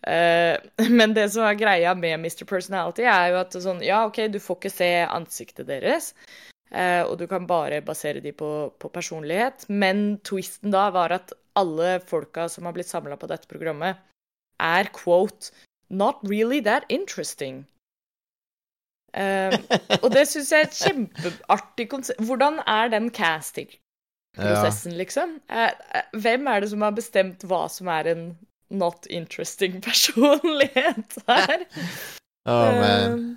[0.00, 0.56] Uh,
[0.98, 2.46] men det som er greia med Mr.
[2.48, 6.14] Personality, er jo at sånn Ja, OK, du får ikke se ansiktet deres,
[6.72, 11.34] eh, og du kan bare basere de på, på personlighet, men twisten da var at
[11.60, 14.00] alle folka som har blitt samla på dette programmet,
[14.60, 15.52] er quote
[15.90, 17.66] Not really that interesting.
[19.14, 19.54] Eh,
[20.02, 22.20] og det syns jeg er et kjempeartig konsept.
[22.22, 23.70] Hvordan er den casting?
[24.36, 25.40] prosessen, liksom.
[25.48, 28.24] Eh, eh, hvem er det som har bestemt hva som er en
[28.70, 31.66] not interesting personlighet her?
[32.46, 33.18] Oh, man.
[33.18, 33.36] Eh,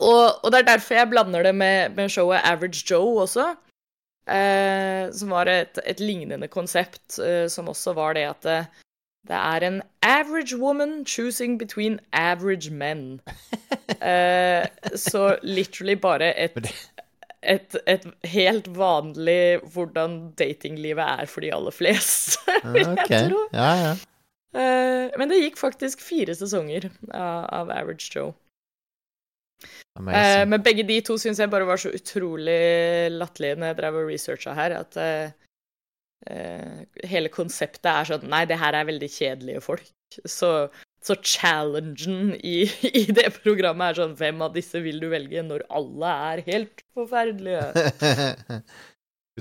[0.00, 3.54] og, og det er derfor jeg blander det med, med showet Average Joe også.
[4.24, 8.46] Uh, som var et, et lignende konsept, uh, som også var det at
[9.28, 13.20] det, er en average woman choosing between average men.
[14.00, 16.56] Eh, så literally bare et
[17.42, 22.40] et, et helt vanlig hvordan datinglivet er for de aller fleste.
[22.72, 23.28] vil jeg okay.
[23.28, 23.42] tro.
[23.52, 23.92] Ja, ja.
[24.54, 28.32] Eh, men det gikk faktisk fire sesonger av, av Average Joe.
[29.98, 33.98] Eh, men begge de to syns jeg bare var så utrolig latterlige når jeg drev
[34.00, 35.34] og researcha her, at eh,
[36.24, 39.90] hele konseptet er sånn Nei, det her er veldig kjedelige folk.
[40.30, 40.50] Så,
[41.04, 45.66] så challengen i, i det programmet er sånn Hvem av disse vil du velge når
[45.74, 47.66] alle er helt forferdelige?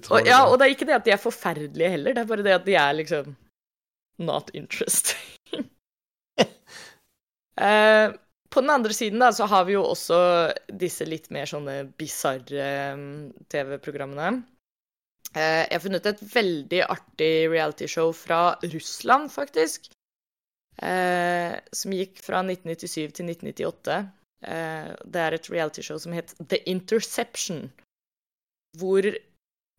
[0.09, 2.45] Og, ja, og det er ikke det at de er forferdelige heller, det er bare
[2.45, 3.35] det at de er liksom
[4.25, 5.67] not interesting.
[7.61, 8.07] eh,
[8.53, 10.17] på den andre siden da, så har vi jo også
[10.81, 14.43] disse litt mer sånne bisarre mm, TV-programmene.
[15.33, 19.89] Eh, jeg har funnet et veldig artig realityshow fra Russland, faktisk.
[20.81, 23.97] Eh, som gikk fra 1997 til 1998.
[24.43, 27.67] Eh, det er et realityshow som het The Interception.
[28.77, 29.05] Hvor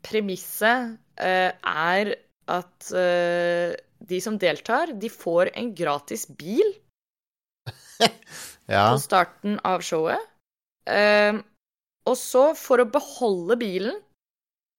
[0.06, 2.14] premisset eh, er
[2.52, 2.90] at
[4.04, 6.74] de som deltar, de får en gratis bil
[8.68, 8.90] Ja.
[8.92, 10.20] på starten av showet.
[12.04, 13.96] Og så, for å beholde bilen,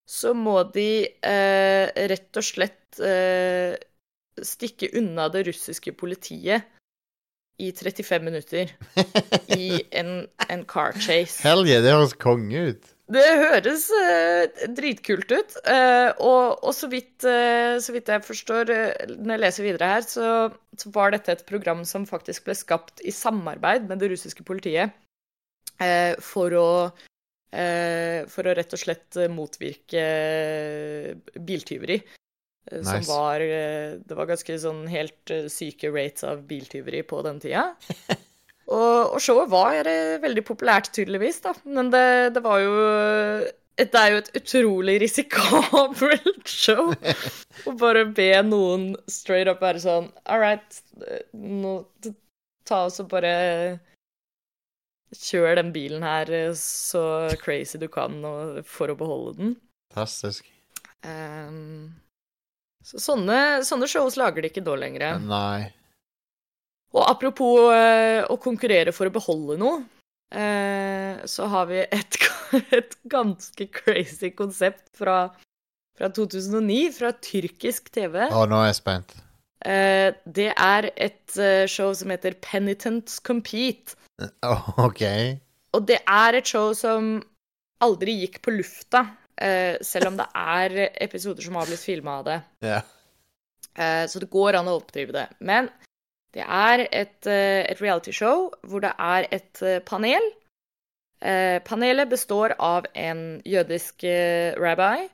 [0.06, 3.74] så må de eh, rett og slett eh,
[4.42, 6.68] stikke unna det russiske politiet
[7.58, 8.74] i 35 minutter
[9.56, 11.40] i en, en car chase.
[11.46, 12.92] Helge, det høres konge ut.
[13.16, 15.56] Det høres eh, dritkult ut.
[15.70, 19.90] eh, og, og så, vidt, eh, så vidt jeg forstår, eh, når jeg leser videre
[19.94, 20.30] her, så,
[20.78, 24.96] så var dette et program som faktisk ble skapt i samarbeid med det russiske politiet
[25.80, 26.68] eh, for å
[28.32, 32.00] For å rett og slett eh, motvirke eh, biltyveri.
[32.72, 32.90] Nice.
[32.90, 37.42] Som var eh, Det var ganske sånn helt eh, syke rates av biltyveri på den
[37.44, 37.74] tida.
[38.66, 41.52] Og, og showet var eh, veldig populært, tydeligvis, da.
[41.70, 42.72] Men det, det var jo
[43.78, 46.90] Det er jo et utrolig risikabelt show.
[47.70, 50.82] Å bare be noen straight up være sånn All right,
[51.38, 51.76] nå
[52.66, 53.36] ta oss og bare
[55.14, 58.18] Kjør den bilen her eh, så crazy du kan
[58.66, 59.56] for å beholde den.
[59.94, 60.50] Fantastisk.
[61.06, 61.94] Um,
[62.86, 65.20] så sånne, sånne shows lager de ikke da lenger.
[65.22, 65.70] Nei.
[66.96, 69.82] Og apropos uh, å konkurrere for å beholde noe,
[70.36, 72.20] uh, så har vi et,
[72.80, 75.28] et ganske crazy konsept fra,
[75.98, 78.22] fra 2009, fra tyrkisk TV.
[78.30, 79.18] Å, nå er jeg spent.
[79.66, 83.98] Uh, det er et eh, show som heter Penitents Compete.
[84.88, 85.04] OK.
[85.76, 87.18] Og det er et show som
[87.84, 89.04] aldri gikk på lufta,
[89.42, 92.38] eh, selv om det er episoder som har blitt filma av det.
[92.64, 92.82] Ja.
[93.76, 95.28] Eh, Så det går an å oppdrive det.
[95.40, 95.70] Men
[96.36, 100.32] det er et, eh, et realityshow hvor det er et eh, panel.
[101.66, 104.04] Panelet består av en jødisk
[104.62, 105.08] rabbi,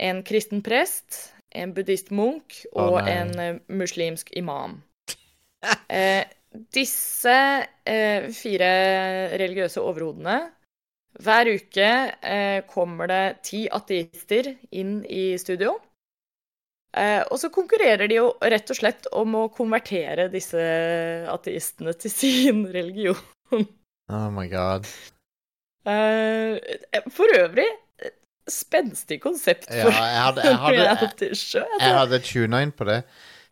[0.00, 4.82] en kristen prest, en buddhist-munk og oh, en muslimsk imam.
[5.90, 6.24] Eh,
[6.74, 7.34] Disse
[7.86, 8.68] eh, fire
[9.38, 10.38] religiøse overhodene
[11.22, 11.90] Hver uke
[12.22, 15.76] eh, kommer det ti ateister inn i studio.
[16.96, 20.62] Eh, og så konkurrerer de jo rett og slett om å konvertere disse
[21.30, 23.18] ateistene til sin religion.
[24.08, 24.86] Oh my god.
[25.88, 26.58] Eh,
[27.14, 27.66] for øvrig,
[28.48, 31.64] spenstig konsept Ja, for jeg hadde, jeg hadde, jeg, reality-show.
[31.66, 31.98] jeg Altså.
[31.98, 33.02] hadde tuna inn på det.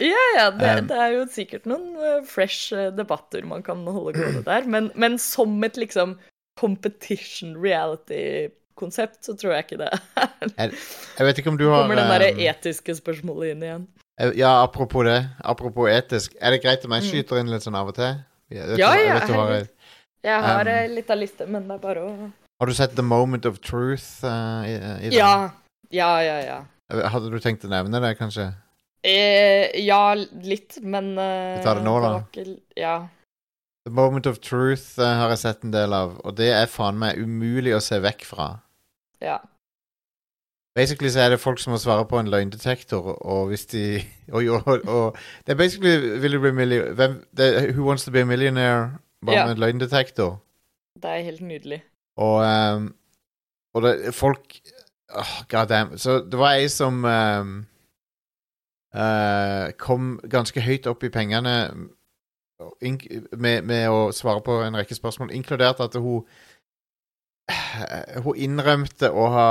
[0.03, 3.81] Ja, ja, det, Um, det er jo sikkert noen eh, fresh eh, debatter man kan
[3.89, 6.19] holde gående der, men, men som et liksom
[6.61, 10.77] competition reality-konsept, så tror jeg ikke det er.
[11.17, 13.87] Jeg vet ikke om du har Kommer den derre um, etiske spørsmålet inn igjen.
[14.37, 15.19] Ja, apropos det.
[15.45, 16.37] Apropos etisk.
[16.41, 18.17] Er det greit om jeg skyter inn litt sånn av og til?
[18.49, 18.79] Jeg Mm.
[18.81, 19.69] Ja, jeg ja, vet har.
[20.27, 22.13] Jeg har Um, litt av liste, men det er bare å
[22.57, 24.77] har du sett The Moment of Truth Uh, i,
[25.09, 25.11] i?
[25.13, 25.51] Ja.
[25.93, 26.63] Ja, ja, ja.
[27.13, 28.49] Hadde du tenkt å nevne det, kanskje?
[29.07, 32.13] Eh, ja, litt, men eh, Vi tar det nå, da.
[32.27, 32.95] Ikke, ja.
[33.87, 36.99] The Moment of Truth eh, har jeg sett en del av, og det er faen
[36.99, 38.49] meg umulig å se vekk fra.
[39.23, 39.39] ja.
[40.77, 44.03] Basically så er det folk som må svare på en løgndetektor, og hvis de
[44.37, 45.17] Og, og, og,
[45.47, 49.37] Det er basically vil du bli hvem, det Who Wants to be a Millionaire, bare
[49.37, 49.47] Ja.
[49.47, 50.37] med en løgndetektor.
[51.03, 51.81] Det er helt nydelig.
[52.17, 52.95] Og, um,
[53.75, 54.61] og det, folk
[55.15, 55.99] oh, God damn.
[55.99, 57.67] Så det var ei som ehm,
[58.97, 61.55] eh, kom ganske høyt opp i pengene
[63.37, 66.25] med, med å svare på en rekke spørsmål, inkludert at hun
[68.25, 69.51] Hun innrømte å ha,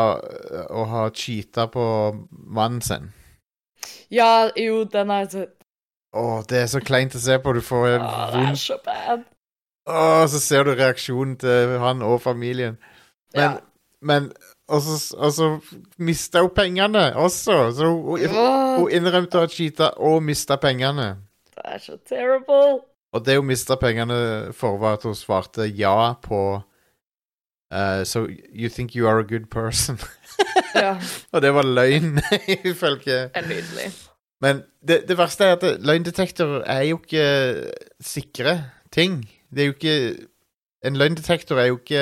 [0.73, 1.83] å ha cheata på
[2.31, 3.05] mannen sin.
[4.11, 5.45] Ja, jo, den er så
[6.15, 7.53] Å, det er så kleint å se på.
[7.55, 9.23] Du får en Å, det er så bad.
[9.87, 12.77] Å, så ser du reaksjonen til han og familien.
[13.35, 13.49] Men, Ja.
[14.01, 14.29] men
[14.67, 15.47] Og så, og så
[15.97, 17.71] mista hun pengene også.
[17.77, 21.11] Så hun, hun, innrømte å ha cheata og mista pengene.
[21.53, 22.79] Det er så terrible.
[23.15, 24.17] Og det hun mista pengene
[24.57, 29.49] for, var at hun svarte ja på uh, So you think you are a good
[29.49, 29.99] person?
[30.75, 30.97] Ja,
[31.31, 32.19] Og det var løgn,
[32.71, 33.85] ifølge nydelig.
[34.41, 37.71] Men det, det verste er at løgndetektor løgndetektorer er jo ikke
[38.03, 38.55] sikre
[38.91, 39.21] ting.
[39.49, 40.27] Det er jo ikke
[40.85, 42.01] En løgndetektor er jo ikke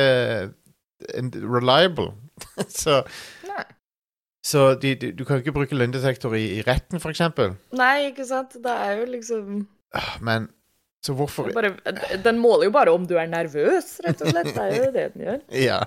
[1.29, 2.11] reliable.
[2.83, 3.01] så
[3.47, 3.63] Nei.
[4.45, 7.55] så de, de, du kan ikke bruke løgndetektor i, i retten, for eksempel.
[7.75, 8.57] Nei, ikke sant?
[8.63, 10.47] Det er jo liksom Ah, Men
[11.05, 11.73] så hvorfor bare,
[12.23, 14.53] Den måler jo bare om du er nervøs, rett og slett.
[14.55, 15.41] Det er jo det den gjør.
[15.67, 15.79] Ja.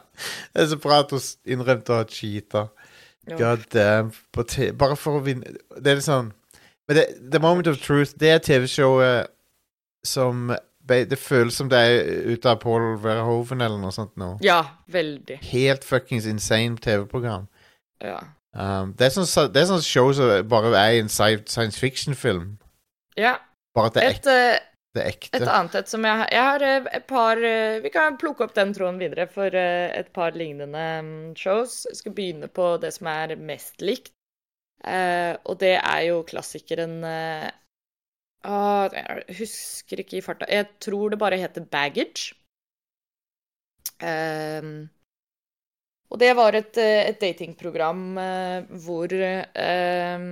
[0.53, 1.25] Det er så bra at hun
[1.57, 2.67] innrømte å ha cheata.
[3.27, 4.13] God damn.
[4.79, 6.29] Bare for å vinne Det er litt sånn
[6.87, 9.33] Men det, The Moment of Truth, det er TV-showet
[10.07, 10.53] som
[10.87, 14.37] Det føles som det er ut av Paul Verhoeven eller noe sånt nå.
[14.45, 15.41] Ja, veldig.
[15.51, 17.49] Helt fuckings insane TV-program.
[18.05, 18.21] Ja.
[18.57, 22.57] Um, det, er sånn, det er sånn show som bare er i en science fiction-film.
[23.19, 23.37] ja.
[23.77, 24.61] Bare at det er, Et, ekte, eh,
[24.97, 27.91] det er et annet et som jeg har Jeg har eh, et par eh, Vi
[27.93, 31.83] kan plukke opp den tråden videre for et par lignende mm, shows.
[31.91, 34.15] Jeg skal begynne på det som er mest likt.
[34.85, 37.49] Uh, og det er jo klassikeren eh,
[38.47, 40.49] ah, Jeg husker ikke i farta.
[40.51, 42.35] Jeg tror det bare heter Baggage.
[43.97, 44.89] Um,
[46.13, 50.27] og det var et, eh, et datingprogram uh, hvor um,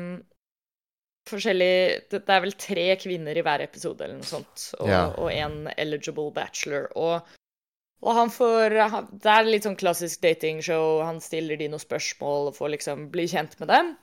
[1.28, 1.70] forskjellig
[2.12, 5.06] det, det er vel tre kvinner i hver episode eller noe sånt, og, Ja.
[5.16, 6.90] og en eligible bachelor.
[6.94, 7.34] Og,
[8.04, 8.76] og han får
[9.22, 11.00] Det er litt sånn klassisk datingshow.
[11.08, 13.94] Han stiller de noen spørsmål og får liksom bli kjent med dem.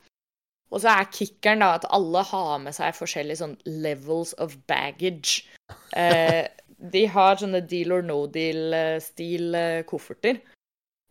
[0.72, 5.42] Og så er kickeren da at alle har med seg forskjellige sånn levels of baggage.
[5.96, 6.48] Eh,
[6.92, 10.40] de har sånne deal or no deal-stil eh, kofferter.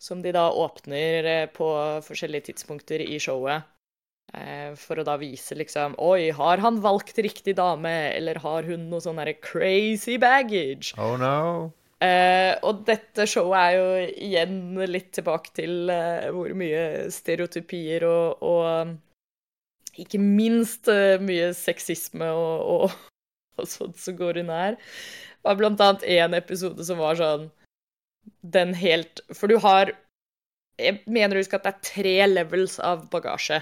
[0.02, 1.68] Som de da åpner eh, på
[2.08, 3.70] forskjellige tidspunkter i showet.
[4.34, 8.88] Eh, for å da vise liksom Oi, har han valgt riktig dame, eller har hun
[8.90, 10.96] noe sånn derre crazy baggage?
[10.98, 11.70] Oh no.
[12.02, 13.90] Uh, og dette showet er jo
[14.26, 14.56] igjen
[14.90, 18.96] litt tilbake til uh, hvor mye stereotypier og, og
[20.00, 22.96] ikke minst eh, mye sexisme og, og,
[23.60, 24.78] og sånt som går unna her.
[25.42, 27.48] Det var blant annet en episode som var sånn
[28.46, 29.90] Den helt For du har
[30.78, 33.62] Jeg mener du skal at det er tre levels av bagasje.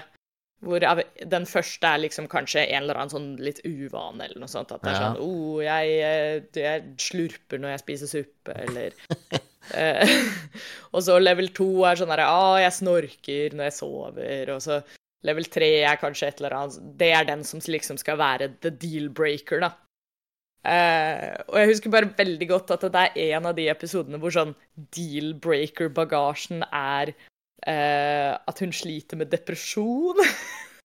[0.60, 0.84] Hvor
[1.32, 4.72] den første er liksom kanskje en eller annen sånn litt uvane eller noe sånt.
[4.76, 5.06] At det er Ja.
[5.06, 8.92] sånn oh, jeg, eh, jeg slurper når jeg spiser suppe, eller
[9.80, 10.16] eh,
[10.92, 14.82] Og så level to er sånn herre ah, jeg snorker når jeg sover, og så
[15.26, 18.72] level 3 er kanskje et eller annet Det er den som liksom skal være the
[18.72, 19.72] deal-breaker, da.
[20.60, 24.34] Uh, og jeg husker bare veldig godt at det er en av de episodene hvor
[24.34, 24.52] sånn
[24.92, 27.14] deal-breaker-bagasjen er
[27.64, 30.20] uh, at hun sliter med depresjon.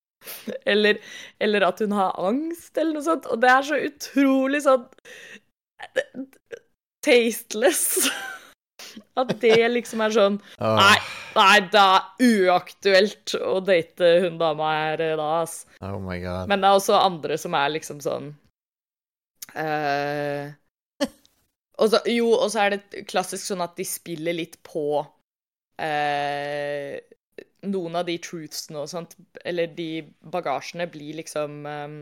[0.71, 1.01] eller,
[1.43, 3.27] eller at hun har angst, eller noe sånt.
[3.31, 4.87] Og det er så utrolig sånn
[7.05, 7.85] tasteless.
[9.19, 10.97] At det liksom er sånn Nei,
[11.35, 15.63] nei, det er uaktuelt å date hun dama her eh, da, ass.
[15.81, 16.51] oh my god.
[16.51, 18.29] Men det er også andre som er liksom sånn
[19.55, 20.45] uh,
[21.81, 26.93] og så, Jo, og så er det klassisk sånn at de spiller litt på uh,
[27.65, 29.15] noen av de truthsene og sånt,
[29.47, 31.97] eller de bagasjene, blir liksom um,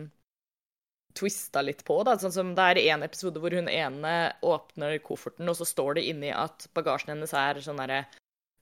[1.17, 1.99] twista litt på.
[2.07, 2.17] Da.
[2.19, 4.13] Sånn som det er en episode hvor hun ene
[4.45, 8.03] åpner kofferten, og så står det inni at bagasjen hennes er sånn derre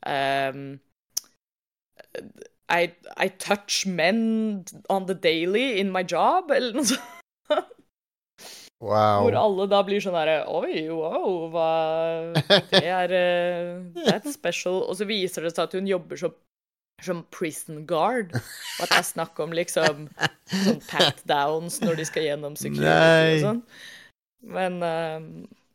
[0.05, 0.79] um,
[2.71, 7.17] I, I touch men on the daily in my job, eller noe sånt.
[8.81, 9.27] Wow.
[9.27, 11.65] Hvor alle da blir sånn herre Oi, wow, hva
[12.71, 14.79] Det er uh, That's special.
[14.87, 16.33] Og så viser det seg at hun jobber som,
[17.05, 18.35] som prison guard.
[18.35, 20.05] Og at det er snakk om liksom
[20.51, 23.63] sånn pat downs når de skal gjennom security og sånn.
[24.51, 25.21] Men, uh,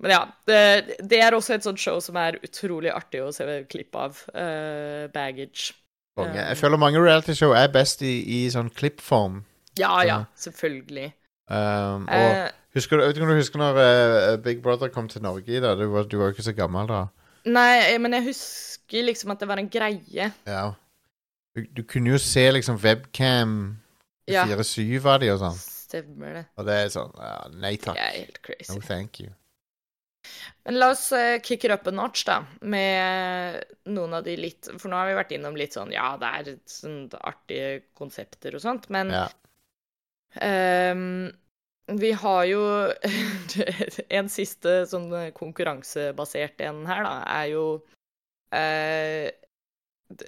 [0.03, 0.23] men ja.
[0.49, 0.61] Det,
[1.07, 4.23] det er også et sånt show som er utrolig artig å se klipp av.
[4.33, 5.75] Uh, baggage.
[6.17, 6.41] Konge.
[6.41, 9.43] Jeg føler mange realityshow er best i, i sånn klippform.
[9.77, 11.11] Ja, ja, selvfølgelig.
[11.53, 14.88] Um, og Eh, husker du, jeg vet ikke om du husker når uh, Big Brother
[14.92, 15.75] kom til Norge da?
[15.79, 17.03] Du var, du var jo ikke så gammel da.
[17.46, 20.31] nei, men jeg husker liksom at det var en greie.
[20.48, 20.65] Ja.
[21.57, 23.57] Du, du kunne jo se liksom webcam
[24.29, 24.44] Ja.
[24.44, 25.57] 4-7 av de og sånn.
[25.87, 26.44] Stemmer det.
[26.59, 27.96] Og det er sånn ja, Nei takk.
[27.96, 28.73] Det er helt crazy.
[28.75, 29.31] No thank you.
[30.67, 33.63] Men la oss uh, kick it up a notch, da, med
[33.94, 36.57] noen av de litt For nå har vi vært innom litt sånn Ja, det er
[36.67, 39.29] sånn artige konsepter og sånt, men Ja.
[40.42, 41.31] um,
[41.87, 42.63] vi har jo
[44.19, 45.07] En siste sånn
[45.38, 47.65] konkurransebasert en her, da, er jo
[48.50, 49.31] d-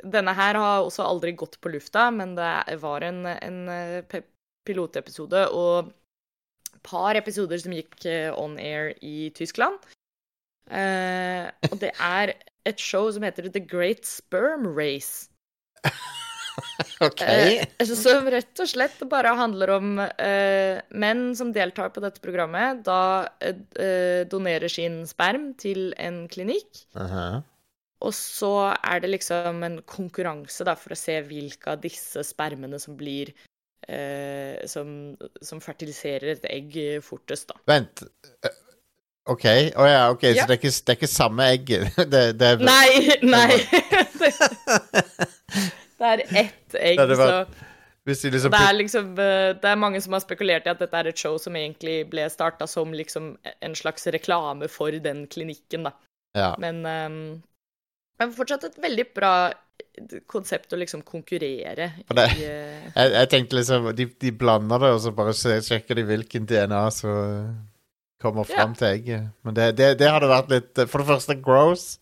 [0.03, 4.23] Denne her har også aldri gått på lufta, men det var en, en eh,
[4.67, 5.93] pilotepisode, og
[6.87, 9.79] par episoder som gikk eh, on air i Tyskland.
[10.69, 12.35] Eh, og det er
[12.69, 15.29] et show som heter The Great Sperm Race.
[17.07, 17.23] OK.
[17.23, 22.83] Eh, som rett og slett bare handler om eh, menn som deltar på dette programmet,
[22.87, 23.29] da
[24.29, 26.85] donerer sin sperm til en klinikk.
[26.99, 27.41] Aha.
[28.07, 32.79] Og så er det liksom en konkurranse da, for å se hvilke av disse spermene
[32.79, 33.33] som blir
[33.89, 37.59] eh, som, som fertiliserer et egg fortest, da.
[37.71, 38.05] Vent.
[38.47, 38.59] Eh,
[39.29, 39.45] OK.
[39.77, 40.33] Oh, ja, okay.
[40.37, 40.43] Ja.
[40.43, 41.73] så det er, ikke, det er ikke samme egg?
[42.13, 42.89] det, det er, Nei,
[43.35, 43.59] nei!
[45.99, 47.43] det er ett egg, Det hadde så
[48.09, 51.11] liksom det er liksom eh, Det er mange som har spekulert i at dette er
[51.11, 55.93] et show som egentlig ble starta som liksom en slags reklame for den klinikken, da.
[56.39, 56.55] Ja.
[56.63, 57.43] Men um,
[58.19, 59.33] men fortsatt et veldig bra
[60.31, 61.75] konsept å liksom konkurrere
[62.09, 65.99] det- i eh, Jeg, jeg tenkte liksom De, de blander det, og så bare sjekker
[65.99, 67.57] de hvilken DNA som
[68.23, 69.29] kommer fram til egget.
[69.47, 71.99] Men det, det, det hadde vært litt eh, For det første gross,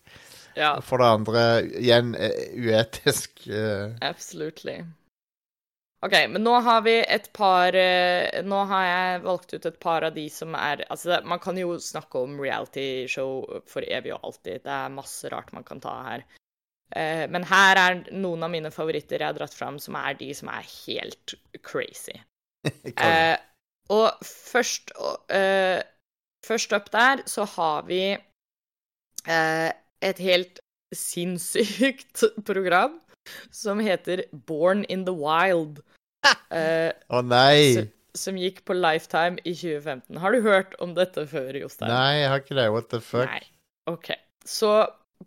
[0.57, 1.43] Ja, og for det andre
[1.77, 3.43] igjen eh, uetisk.
[3.45, 4.79] Uh, absolutely.
[6.05, 10.05] OK, men nå har vi et par eh, Nå har jeg valgt ut et par
[10.05, 14.61] av de som er Altså, man kan jo snakke om realityshow for evig og alltid.
[14.67, 16.25] Det er masse rart man kan ta her.
[16.93, 20.29] Eh, men her er noen av mine favoritter jeg har dratt fram, som er de
[20.37, 22.17] som er helt crazy.
[22.97, 23.37] Eh,
[23.93, 24.91] og først
[25.31, 25.79] eh,
[26.43, 29.69] Først opp der så har vi eh,
[30.01, 30.59] et helt
[30.95, 32.99] sinnssykt program
[33.51, 35.81] som heter Born in the Wild.
[36.51, 37.73] eh, oh, nei!
[37.77, 40.17] som, som gikk på Lifetime i 2015.
[40.23, 41.91] Har du hørt om dette før, Jostein?
[41.93, 42.69] Nei, jeg har ikke det.
[42.73, 43.29] What the fuck?
[43.29, 43.43] Nei.
[43.91, 44.11] OK.
[44.47, 44.71] Så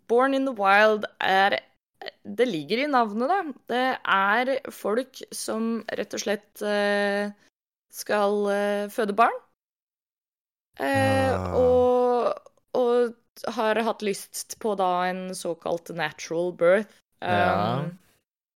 [0.07, 1.59] Born in the Wild er
[2.25, 3.41] Det ligger i navnet, da.
[3.69, 7.29] Det er folk som rett og slett eh,
[7.93, 9.37] skal eh, føde barn.
[10.81, 11.53] Eh, Ah.
[11.55, 12.33] og,
[12.73, 16.89] og har hatt lyst på da en såkalt natural birth.
[17.21, 17.79] Ja.
[17.81, 17.97] Um,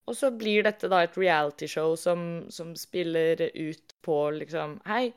[0.09, 5.09] Og så blir dette da et realityshow som, som spiller ut på liksom Hei,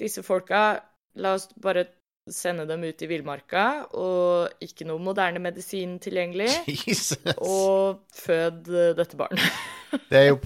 [0.00, 0.80] disse folka,
[1.22, 1.86] la oss bare
[2.30, 6.50] sende dem ut i villmarka, og ikke noe moderne medisin tilgjengelig,
[6.88, 7.14] Jesus!
[7.38, 9.46] og fød eh, dette barnet.
[10.10, 10.40] Det er jo,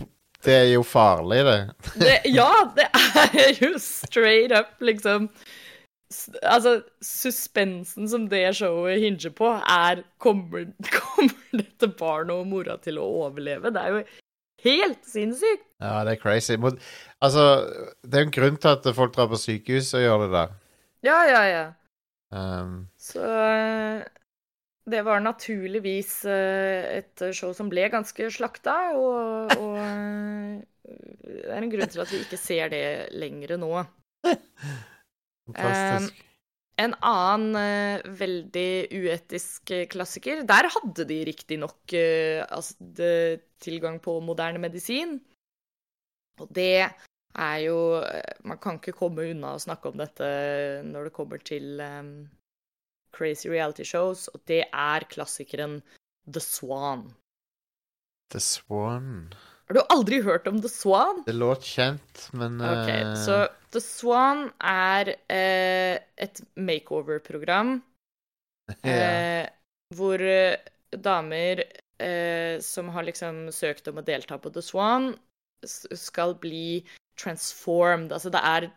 [0.44, 1.56] det er jo farlig, det.
[1.98, 5.30] Det, ja, det er jo straight up, liksom
[6.42, 10.66] Altså, suspensen som det showet hinger på, er kommer,
[10.98, 13.70] kommer dette barnet og mora til å overleve?
[13.74, 14.00] Det er jo
[14.66, 15.66] helt sinnssykt.
[15.80, 16.56] Ja, det er crazy.
[16.60, 16.80] Men,
[17.22, 17.44] altså,
[18.02, 20.56] det er jo en grunn til at folk drar på sykehus og gjør det der.
[21.06, 21.66] Ja, ja, ja.
[22.30, 24.02] Um, Så eh,
[24.90, 30.60] det var naturligvis eh, et show som ble ganske slakta, og, og eh,
[31.30, 32.84] det er en grunn til at vi ikke ser det
[33.18, 33.72] lenger nå.
[35.48, 36.26] fantastisk.
[36.80, 42.76] En annen uh, veldig uetisk eh, klassiker Der hadde de riktignok uh, altså,
[43.60, 45.18] tilgang på moderne medisin.
[46.40, 50.30] Og det er jo uh, Man kan ikke komme unna å snakke om dette
[50.88, 52.14] når det kommer til um,
[53.12, 55.80] crazy reality shows, og det er klassikeren
[56.30, 57.10] The Swan.
[58.30, 59.34] The Swan.
[59.70, 61.20] Har du aldri hørt om The Swan?
[61.22, 67.76] Det låt kjent, men Ok, eh, så The Swan er uh, et makeover-program
[68.82, 69.46] yeah.
[69.46, 70.58] uh, hvor eh,
[70.98, 71.62] damer
[72.64, 75.10] som har liksom søkt om å delta på The Swan,
[75.68, 76.80] skal bli
[77.20, 78.14] transformed.
[78.16, 78.70] Altså det er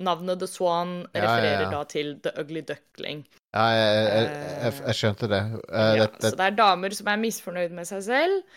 [0.00, 1.70] Navnet The Swan Ja, ja, refererer ja.
[1.74, 3.26] da til The Ugly Duckling.
[3.52, 4.30] ja jeg, jeg,
[4.64, 5.42] jeg, jeg skjønte det.
[5.68, 8.56] Uh, Ja, det, det så det er damer som er misfornøyd med seg selv.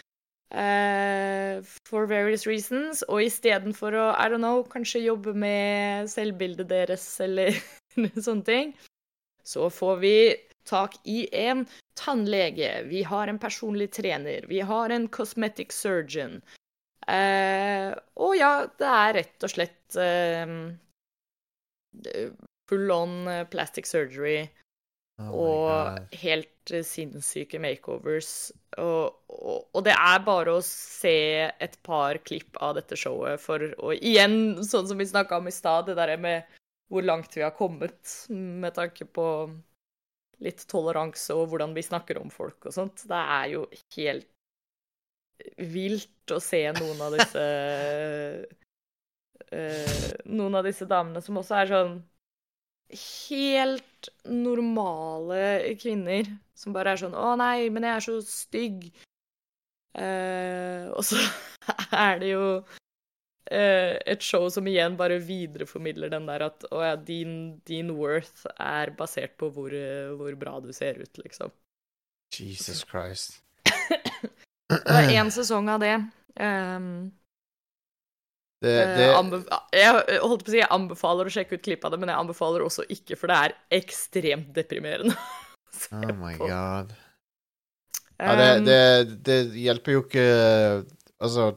[0.52, 7.06] Eh, for various reasons, og istedenfor å I don't know, kanskje jobbe med selvbildet deres
[7.26, 7.56] eller
[8.28, 8.74] sånne ting,
[9.46, 10.16] så får vi
[10.70, 11.66] tak i en
[11.98, 16.40] tannlege, vi har en personlig trener, vi har en cosmetic surgeon.
[17.10, 20.52] Uh, og ja, det er rett og slett uh,
[22.70, 24.44] full on eh, plastic surgery
[25.20, 28.52] oh og helt eh, sinnssyke makeovers.
[28.80, 33.70] Og, og, og det er bare å se et par klipp av dette showet for
[33.78, 36.60] å igjen, sånn som vi snakka om i stad, det derre med
[36.90, 39.26] hvor langt vi har kommet med tanke på
[40.44, 43.04] litt toleranse og hvordan vi snakker om folk og sånt.
[43.10, 43.66] Det er jo
[43.98, 44.30] helt
[45.60, 47.44] vilt å se noen av disse
[49.56, 51.94] eh, Noen av disse damene som også er sånn
[52.90, 56.28] helt normale kvinner
[56.58, 58.90] som bare er sånn 'Å nei, men jeg er så stygg'.
[60.00, 61.18] Uh, og så
[62.08, 66.96] er det jo uh, et show som igjen bare videreformidler den der at å ja,
[66.96, 69.74] din, din worth er basert på hvor,
[70.16, 71.52] hvor bra du ser ut, liksom.
[72.34, 73.42] Jesus Christ.
[74.70, 75.96] Det var én sesong av det.
[76.38, 77.10] Um,
[78.60, 81.94] Det, eh, det, jeg holdt på å si jeg anbefaler å sjekke ut klipp av
[81.94, 85.16] det, men jeg anbefaler også ikke, for det er ekstremt deprimerende.
[85.96, 86.50] oh my på.
[86.50, 86.92] god.
[88.20, 88.80] Ja, det,
[89.24, 90.24] det, hjelper jo ikke
[91.24, 91.54] Altså,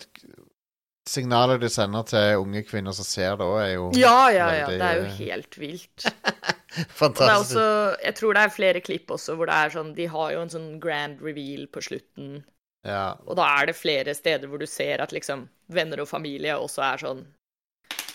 [1.09, 4.66] signalet du sender til unge kvinner som ser det òg, er jo ja, ja, ja.
[4.68, 6.07] veldig, Det er jo eh, helt vilt.
[7.03, 7.59] Fantastisk.
[7.59, 7.66] også,
[8.03, 10.53] jeg tror det er flere klipp også hvor det er sånn De har jo en
[10.55, 12.44] sånn grand reveal på slutten,
[12.86, 13.12] Ja.
[13.26, 16.84] og da er det flere steder hvor du ser at liksom venner og familie også
[16.86, 17.22] er sånn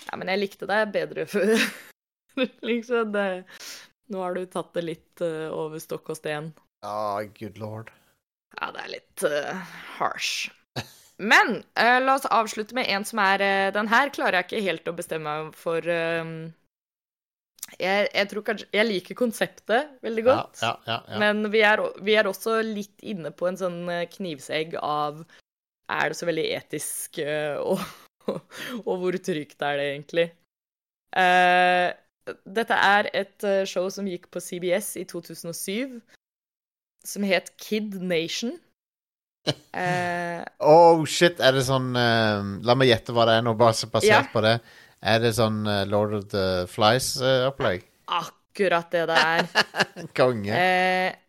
[0.08, 1.58] Ja, men jeg likte deg bedre før.
[2.64, 3.30] liksom det
[4.08, 6.53] Nå har du tatt det litt uh, over stokk og sten.
[6.86, 7.89] Ah, good lord.
[8.55, 10.47] Ja, det er litt uh, harsh.
[11.18, 14.64] Men uh, la oss avslutte med en som er uh, Den her klarer jeg ikke
[14.70, 15.84] helt å bestemme meg for.
[15.84, 16.53] Uh,
[17.82, 20.62] jeg, jeg tror kanskje Jeg liker konseptet veldig godt.
[20.64, 21.20] ja, ja, ja.
[21.20, 23.82] Men vi er, vi er også litt inne på en sånn
[24.14, 25.26] knivsegg av
[25.88, 27.80] Er det så veldig etisk, eh, og,
[28.88, 30.28] og hvor trygt er det egentlig?
[31.16, 31.96] Uh,
[32.44, 36.02] dette er et eh, show som gikk på CBS i 2007,
[37.08, 38.58] som het Kid Nation.
[39.48, 43.88] Uh, Oh shit, er det sånn uh, La meg gjette hva det er nå, bare
[43.94, 44.28] basert yeah.
[44.34, 44.58] på det.
[45.08, 47.86] Er det sånn Lord of the Flies-opplegg?
[48.08, 49.50] akkurat det det er.
[50.18, 50.62] Konge.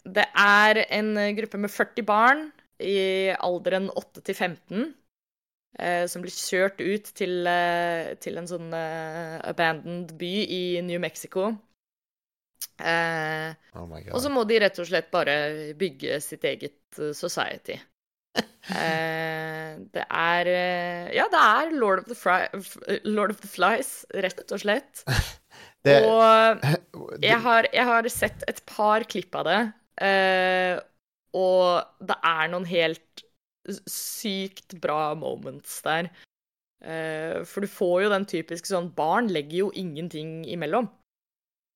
[0.09, 2.47] Det er en gruppe med 40 barn
[2.81, 2.97] i
[3.35, 4.83] alderen 8 til 15
[5.79, 11.01] eh, som blir kjørt ut til, eh, til en sånn eh, abandoned by i New
[11.03, 11.53] Mexico.
[12.79, 17.79] Eh, oh my og så må de rett og slett bare bygge sitt eget society.
[18.68, 20.49] Eh, det er
[21.16, 25.05] Ja, det er Lord of the, Fri Lord of the Flies, rett og slett.
[25.87, 26.66] Det, Og
[27.24, 29.59] jeg har, jeg har sett et par klipp av det,
[30.05, 30.74] eh,
[31.37, 33.24] og det er noen helt
[33.89, 36.11] sykt bra moments der.
[36.79, 40.87] Uh, for du får jo den typiske sånn Barn legger jo ingenting imellom.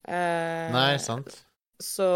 [0.07, 1.43] Uh, nei, sant.
[1.83, 2.09] så,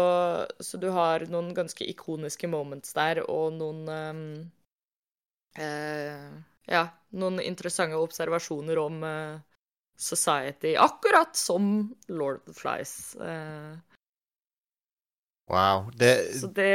[0.59, 4.23] så du har noen ganske ikoniske moments der, og noen um,
[5.59, 6.31] uh,
[6.67, 9.03] Ja, noen interessante observasjoner om
[9.97, 13.15] society, akkurat som Lord of the Flies.
[13.15, 13.77] Eh,
[15.47, 15.85] Wow.
[15.95, 16.71] Det, så det,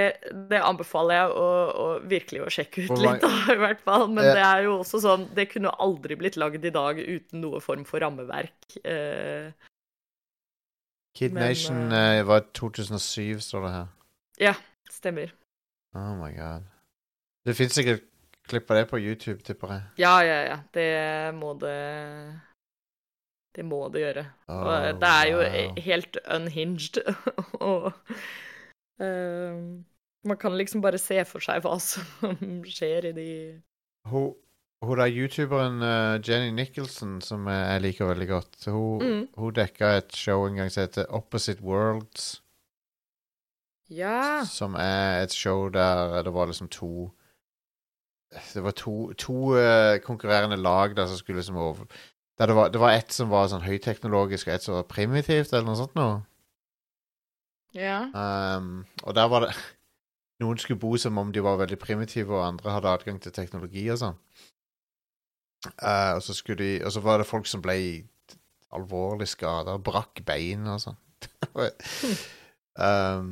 [0.49, 4.07] det anbefaler jeg å, å virkelig å sjekke ut litt, da, i hvert fall.
[4.09, 7.61] Men det er jo også sånn Det kunne aldri blitt lagd i dag uten noe
[7.61, 8.79] form for rammeverk.
[8.81, 9.53] Eh,
[11.13, 13.91] Kid men, Nation eh, eh, var 2007, står det her.
[14.41, 14.55] ja,
[14.91, 15.35] stemmer.
[15.93, 16.65] Oh my god.
[17.45, 18.07] Det fins sikkert
[18.49, 19.85] klipp av det på YouTube, tipper jeg.
[20.01, 20.57] Ja, ja, ja.
[20.73, 21.77] Det må det
[23.53, 24.25] Det må det gjøre.
[24.49, 25.83] Oh, det er jo wow.
[25.85, 27.03] helt unhinged.
[27.61, 27.93] og
[29.01, 29.57] eh,
[30.25, 33.29] man kan liksom bare se for seg hva som skjer i de
[34.07, 34.35] Hun,
[34.83, 39.27] hun der youtuberen uh, Jenny Nicholson, som jeg liker veldig godt, hun, Mm.
[39.39, 42.43] hun dekka et show en gang som heter Opposite Worlds,
[43.91, 44.45] Ja.
[44.45, 47.11] som er et show der det var liksom to
[48.55, 51.85] Det var to, to uh, konkurrerende lag der som skulle liksom over
[52.39, 55.53] der det, var, det var et som var sånn høyteknologisk, og et som var primitivt,
[55.53, 56.23] eller noe sånt noe.
[57.75, 58.05] Ja.
[58.13, 59.55] Um, og der var det
[60.43, 63.85] Noen skulle bo som om de var veldig primitive, og andre hadde adgang til teknologi
[63.93, 64.17] og sånn.
[65.79, 67.77] Uh, og så de Og så var det folk som ble
[68.75, 70.99] alvorlig skada, brakk bein og sånn.
[72.75, 73.31] um,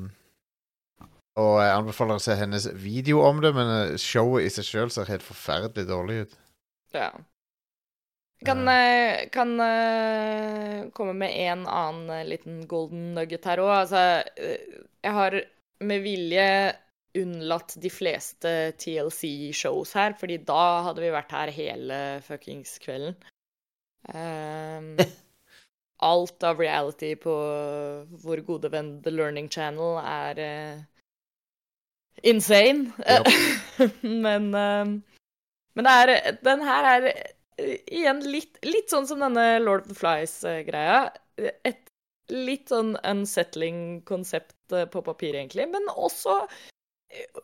[1.42, 4.94] og jeg anbefaler å se hennes video om det, men uh, showet i seg sjøl
[4.94, 6.38] ser helt forferdelig dårlig ut.
[6.94, 7.10] ja.
[8.44, 13.72] Kan, eh, kan eh, komme med en annen eh, liten golden nugget her òg.
[13.82, 14.04] Altså,
[15.04, 15.34] jeg har
[15.84, 16.46] med vilje
[17.20, 23.18] unnlatt de fleste TLC-shows her, fordi da hadde vi vært her hele fuckings kvelden.
[24.08, 24.94] Um,
[26.10, 27.34] alt av reality på
[28.24, 31.02] vår gode venn The Learning Channel er uh,
[32.22, 32.88] insane.
[34.24, 34.96] men, um,
[35.76, 37.10] men det er Den her er
[37.90, 41.06] igjen litt, litt sånn som denne Lord of the Flies-greia.
[41.38, 41.80] Et
[42.30, 46.42] litt sånn unsettling konsept eh, på papir, egentlig, men også
[47.10, 47.40] eh,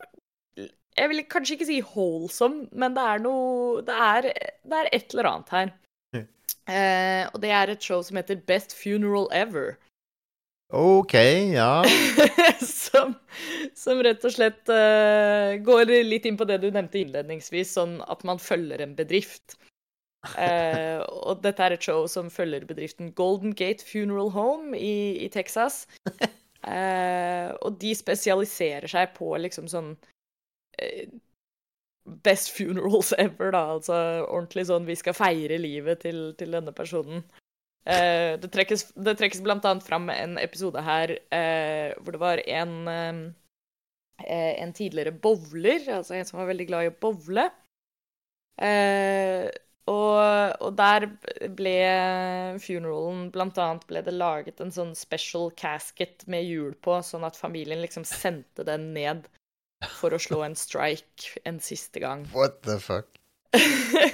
[0.97, 4.29] Jeg vil kanskje ikke si wholesome, men det er noe Det er,
[4.63, 5.75] det er et eller annet her.
[6.67, 9.77] Eh, og det er et show som heter Best Funeral Ever.
[10.75, 11.13] OK,
[11.53, 11.83] ja.
[12.59, 13.13] som,
[13.75, 18.25] som rett og slett uh, går litt inn på det du nevnte innledningsvis, sånn at
[18.27, 19.55] man følger en bedrift.
[20.25, 25.29] Eh, og dette er et show som følger bedriften Golden Gate Funeral Home i, i
[25.29, 25.85] Texas.
[26.65, 29.93] Uh, og de spesialiserer seg på liksom sånn
[30.81, 31.07] uh,
[32.23, 33.65] Best funerals ever, da.
[33.75, 37.25] Altså ordentlig sånn Vi skal feire livet til, til denne personen.
[37.87, 41.13] Det, trekkes, det trekkes blant annet fram en episode her
[42.03, 42.73] hvor det var en
[44.27, 47.45] en tidligere bowler, altså en som var veldig glad i å bowle.
[48.57, 49.45] Eh,
[49.87, 50.19] og,
[50.59, 51.07] og, der
[51.55, 51.75] ble
[52.59, 57.39] funeralen Blant annet ble det laget en sånn special casket med hjul på, sånn at
[57.39, 59.29] familien liksom sendte den ned
[59.99, 62.25] for å slå en strike en siste gang.
[62.33, 63.07] What the fuck?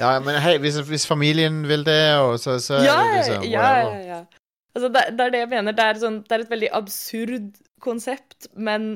[0.02, 3.48] ja, men hei, hvis, hvis familien vil det, og så, så ja, er det liksom
[3.50, 4.22] Ja, ja, ja.
[4.74, 5.76] Altså, det, det, er det jeg mener.
[5.78, 7.50] Det er, sånn, det er et veldig absurd
[7.84, 8.96] konsept, men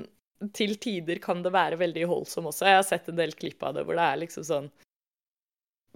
[0.57, 2.65] til tider kan det være veldig holdsom også.
[2.69, 4.69] Jeg har sett en del klipp av det hvor det er liksom sånn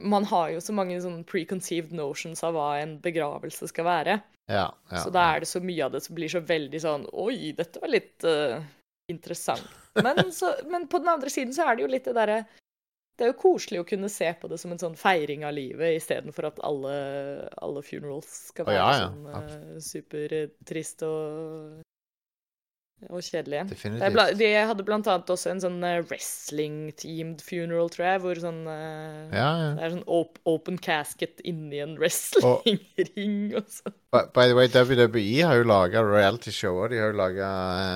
[0.02, 4.20] Man har jo så mange sånn preconceived notions av hva en begravelse skal være.
[4.52, 7.06] Ja, ja, så da er det så mye av det som blir så veldig sånn
[7.24, 8.58] Oi, dette var litt uh,
[9.12, 9.70] interessant.
[10.02, 12.41] Men, så, men, på den andre siden så er det jo litt det derre
[13.20, 15.99] det er jo koselig å kunne se på det som en sånn feiring av livet,
[15.99, 16.93] istedenfor at alle,
[17.62, 19.10] alle funerals skal være oh, ja, ja.
[19.12, 21.84] sånn uh, supertrist og
[23.10, 23.64] og kjedelige.
[23.72, 24.38] Definitivt.
[24.38, 29.32] De hadde blant annet også en sånn uh, wrestling-teamed funeral, tror jeg, hvor sånn uh,
[29.34, 29.70] ja, ja.
[29.78, 33.95] Det er sånn op open casket inni en wrestling-ring og sånn.
[34.12, 37.52] By the way, WWE har jo laga reality-show, og de har jo laga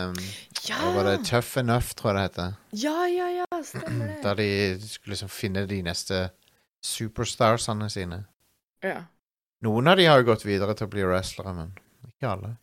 [0.09, 0.21] um,
[0.69, 0.79] ja.
[0.95, 2.55] var det Tough Enough, tror jeg det heter.
[2.85, 4.21] Ja, ja, ja, stemmer det.
[4.25, 4.49] Der de
[4.87, 6.29] skulle liksom finne de neste
[6.85, 8.23] superstarsene sine.
[8.85, 9.03] Ja.
[9.65, 11.75] Noen av de har jo gått videre til å bli wrestlere, men
[12.09, 12.55] ikke alle.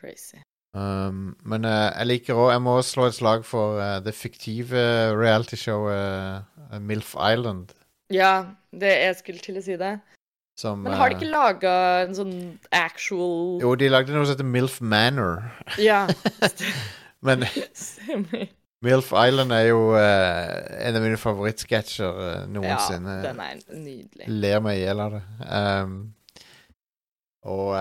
[0.00, 0.42] Crazy.
[0.72, 4.80] Um, men uh, jeg liker òg Jeg må slå et slag for uh, det fiktive
[5.12, 7.74] realityshowet uh, Milf Island.
[8.12, 9.98] Ja, det jeg skulle til å si det.
[10.56, 11.74] Som, men har de ikke laga
[12.06, 12.34] en sånn
[12.76, 15.44] actual Jo, de lagde noe som heter Milf Manor.
[15.90, 16.06] Ja.
[17.26, 17.44] men
[18.82, 23.20] Milf Island er jo en av mine favorittsketsjer noensinne.
[23.20, 24.28] Ja, den er nydelig.
[24.40, 25.22] Ler meg i hjel av det.
[25.46, 25.96] Um,
[27.52, 27.76] og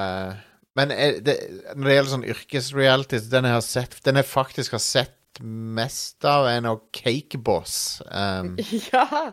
[0.79, 0.93] men
[1.25, 1.35] det,
[1.75, 6.25] når det gjelder sånn yrkesreality, den jeg har sett Den jeg faktisk har sett mest
[6.27, 8.01] av, er nok Cakeboss.
[8.07, 8.55] Um,
[8.91, 9.31] ja!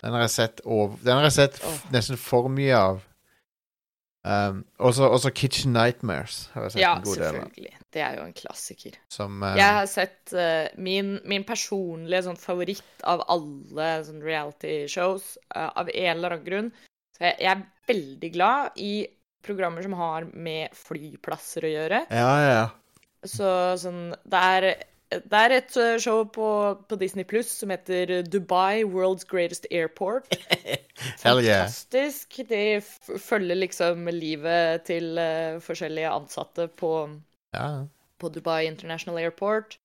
[0.00, 1.78] Den har jeg sett, over, den har jeg sett oh.
[1.94, 3.06] nesten for mye av.
[4.20, 7.34] Um, også, Kitchen Nightmares har jeg sett ja, en god del av.
[7.34, 7.76] Ja, selvfølgelig.
[7.90, 8.98] Det er jo en klassiker.
[9.10, 15.32] Som, uh, jeg har sett uh, min, min, personlige sånn, favoritt av alle sånn reality-shows,
[15.56, 16.70] uh, av en eller annen grunn.
[17.16, 18.92] Så jeg, jeg er veldig glad i
[19.42, 22.04] programmer som har med flyplasser å gjøre.
[22.10, 22.52] Ja, ja.
[22.54, 22.68] ja.
[23.28, 23.48] Så
[23.80, 24.66] sånn Det er,
[25.10, 26.46] det er et eh, show på,
[26.88, 30.30] på Disney Pluss som heter Dubai World's Greatest Airport.
[31.24, 32.40] Fantastisk.
[32.48, 32.80] De
[33.20, 36.94] følger liksom livet til uh, forskjellige ansatte på,
[37.56, 37.68] ja.
[38.20, 39.76] på Dubai International Airport.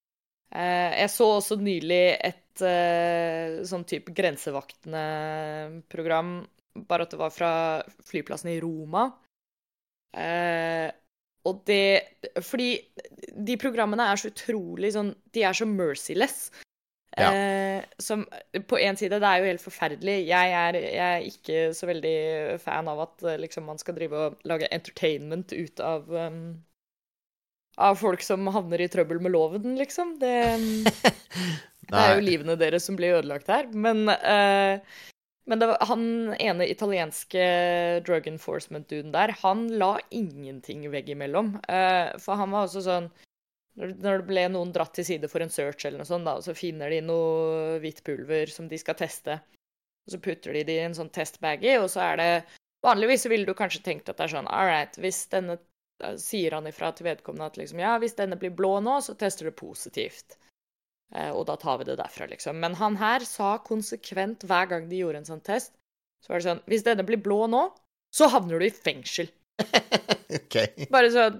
[0.54, 5.06] Uh, jeg så også nylig et uh, sånn type grensevaktende
[5.92, 6.38] program,
[6.86, 7.52] bare at det var fra
[8.06, 9.08] flyplassen i Roma.
[10.14, 10.88] Eh,
[11.46, 12.02] og det
[12.42, 12.70] Fordi
[13.46, 16.48] de programmene er så utrolig sånn De er så merciless.
[17.16, 17.30] Ja.
[17.32, 18.26] Eh, som
[18.68, 20.16] på én side, det er jo helt forferdelig.
[20.28, 22.16] Jeg er, jeg er, ikke så veldig
[22.60, 26.42] fan av at eh, liksom, man skal drive og lage entertainment ut av um,
[27.80, 30.14] Av folk som havner i trøbbel med loven, liksom.
[30.20, 30.34] Det,
[31.88, 33.68] det er jo livene deres som blir ødelagt her.
[33.72, 34.80] Men uh,
[35.46, 37.44] men var, han ene italienske
[38.06, 41.54] drug enforcement-duden der, han la ingenting veggimellom.
[41.70, 43.08] Uh, for han var også sånn
[43.76, 46.56] når, det ble noen dratt til side for en search, eller noe sånt, da, så
[46.56, 49.36] finner de noe hvitt pulver som de skal teste.
[50.06, 52.30] Og så putter de det i en sånn testbaggy, og så er det
[52.84, 55.56] Vanligvis så ville du kanskje tenkt at det er sånn All right, hvis denne
[56.20, 59.48] Sier han ifra til vedkommende at liksom Ja, hvis denne blir blå nå, så tester
[59.48, 60.36] det positivt.
[61.14, 62.58] Eh, og da tar vi det derfra, liksom.
[62.62, 65.74] Men han her sa konsekvent hver gang de gjorde en sånn test,
[66.24, 67.68] så var det sånn Hvis denne blir blå nå,
[68.14, 69.30] så havner du i fengsel.
[70.40, 70.88] okay.
[70.92, 71.38] Bare sånn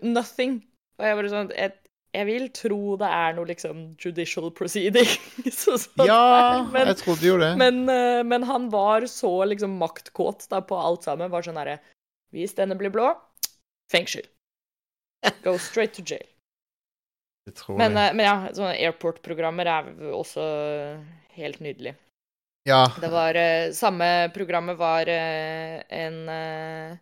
[0.00, 0.62] Nothing.
[0.98, 1.74] Og jeg bare sånn jeg,
[2.16, 5.10] jeg, vil tro det er noe liksom judicial proceeding.
[6.08, 7.52] ja, men, jeg trodde jo det.
[7.60, 11.32] Men, uh, men, han var så liksom maktkåt da på alt sammen.
[11.34, 11.78] Var sånn herre
[12.32, 13.12] Hvis denne blir blå,
[13.92, 14.24] fengsel.
[15.44, 16.26] Go straight to jail.
[17.78, 20.44] Men, eh, men, ja, sånne airport-programmer er også
[21.38, 21.94] helt nydelig.
[22.68, 22.82] Ja.
[23.00, 26.96] Det var uh, Samme programmet var uh, en uh,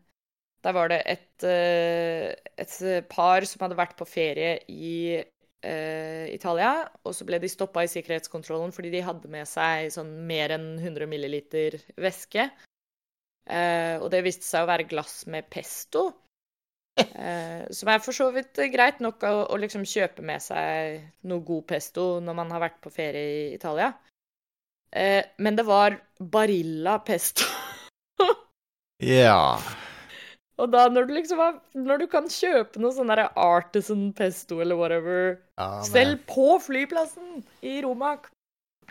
[0.62, 2.76] Der var det et, et,
[3.10, 5.22] par som hadde vært på ferie i
[5.66, 10.52] Italia, og så ble de stoppa i sikkerhetskontrollen fordi de hadde med seg sånn mer
[10.54, 12.44] enn 100 milliliter væske.
[13.46, 16.08] Uh, og det viste seg å være glass med pesto.
[16.96, 21.44] Eh, som er for så vidt greit nok å, å liksom kjøpe med seg noe
[21.44, 23.90] god pesto når man har vært på ferie i Italia.
[24.96, 27.44] Eh, men det var Barilla pesto.
[29.04, 29.58] Ja.
[30.56, 34.62] Og da når du liksom har, Når du kan kjøpe noe sånn derre artisan pesto
[34.64, 38.14] eller whatever ja Selv på flyplassen i Roma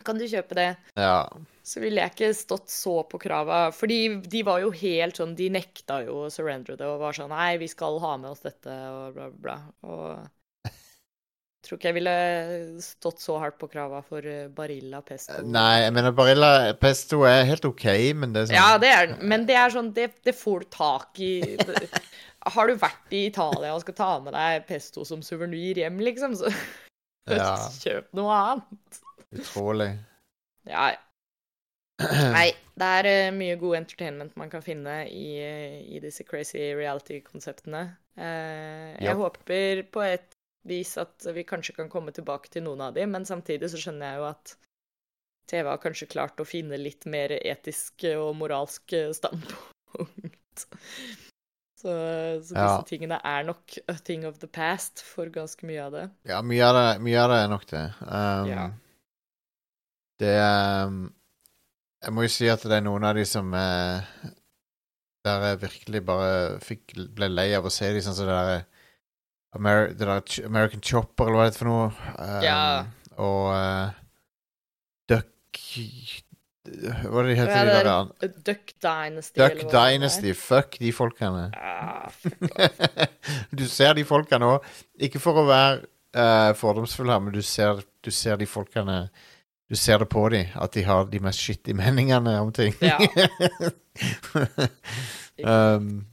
[0.04, 0.70] kan du kjøpe det.
[1.00, 1.26] Ja.
[1.66, 3.72] Så ville jeg ikke stått så på krava.
[3.74, 7.34] Fordi de var jo helt sånn De nekta jo å surrendere det og var sånn
[7.34, 9.58] Nei, vi skal ha med oss dette, og bla, bla, bla.
[9.90, 10.28] Og
[10.70, 15.40] jeg tror ikke jeg ville stått så hardt på krava for eh, Barilla pesto.
[15.50, 19.16] Nei, jeg mener Barilla pesto er helt OK, men det er sånn Ja, det er.
[19.26, 21.32] Men det er sånn Det, det får du tak i.
[22.54, 26.38] Har du vært i Italia og skal ta med deg pesto som suvenir hjem, liksom,
[26.38, 26.54] så
[27.34, 27.56] Ja.
[27.82, 29.02] kjøp noe annet.
[29.40, 29.92] Utrolig.
[30.70, 30.92] Ja.
[32.36, 36.60] Nei, det er eh, mye god entertainment man kan finne i, eh, i disse crazy
[36.76, 37.84] reality-konseptene.
[38.18, 39.16] Eh, jeg Ja.
[39.16, 40.36] håper på et
[40.68, 44.12] vis at vi kanskje kan komme tilbake til noen av dem, men samtidig så skjønner
[44.12, 44.56] jeg jo at
[45.48, 50.66] TV har kanskje klart å finne litt mer etisk og moralsk standpunkt.
[51.76, 52.84] Så, så disse Ja.
[52.88, 56.06] tingene er nok a thing of the past for ganske mye av det.
[56.26, 57.82] Ja, mye av det, mye av det er nok det.
[58.08, 58.64] Um, Ja.
[60.22, 60.34] Det
[60.88, 61.02] um,
[62.06, 64.30] Jeg må jo si at det er noen av de som eh,
[65.26, 66.30] Der jeg virkelig bare
[66.64, 68.64] fikk, ble lei av å se de sånn som det der
[69.56, 71.86] Amer det der American Chopper, eller hva det er for noe.
[72.20, 72.64] Um, Ja.
[73.24, 73.94] Og uh,
[75.08, 75.62] Duck
[76.66, 79.40] Hva er det de heter, Ja, de det der er Duck Dynasty.
[79.40, 79.70] Duck det.
[79.72, 80.34] Dynasty.
[80.36, 81.46] Fuck de folkene.
[81.56, 82.36] Ah, fuck
[83.60, 84.68] du ser de folkene òg.
[85.08, 85.86] Ikke for å være
[86.18, 89.06] uh, fordomsfull her, men du ser, du ser de folkene
[89.70, 92.76] Du ser det på dem, at de har de mest skittige meningene om ting.
[92.86, 93.00] Ja.
[95.78, 96.06] um,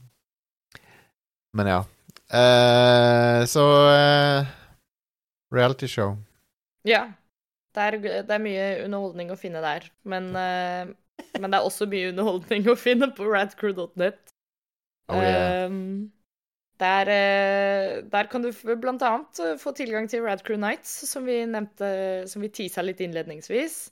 [1.53, 1.83] men ja.
[2.33, 4.47] Uh, så uh,
[5.53, 6.17] Reality show.
[6.87, 7.11] Ja.
[7.73, 9.85] Det er, det er mye underholdning å finne der.
[10.05, 10.89] Men, uh,
[11.37, 14.33] men det er også mye underholdning å finne på radcrew.net.
[15.11, 15.65] Oh, yeah.
[15.65, 16.11] Ehm,
[16.81, 19.11] der, eh, der kan du bl.a.
[19.39, 23.91] eh, få tilgang til Radcrew Nights, som vi nevnte, som vi tisa litt innledningsvis.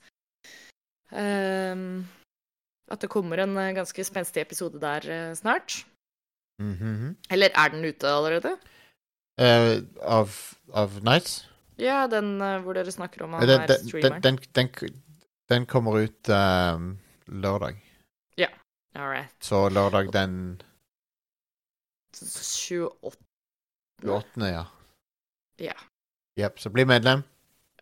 [1.12, 2.08] Um,
[2.92, 5.02] at det kommer en ganske spenstig episode der
[5.36, 5.72] snart.
[5.72, 5.86] snart.
[6.62, 7.16] -hmm.
[7.30, 8.58] Eller er den ute allerede?
[10.02, 10.30] Av,
[10.74, 11.50] av Nights?
[11.78, 14.22] Ja, den uh, hvor dere snakker om han den, er streameren.
[14.22, 14.70] den, den,
[15.50, 16.96] den kommer ut uh,
[17.28, 17.76] lørdag.
[18.96, 19.32] All right.
[19.40, 20.62] Så lørdag den
[22.14, 23.18] 28.
[24.04, 24.66] 28., ja.
[25.62, 25.76] Ja.
[26.40, 26.60] Jepp.
[26.60, 27.24] Så bli medlem.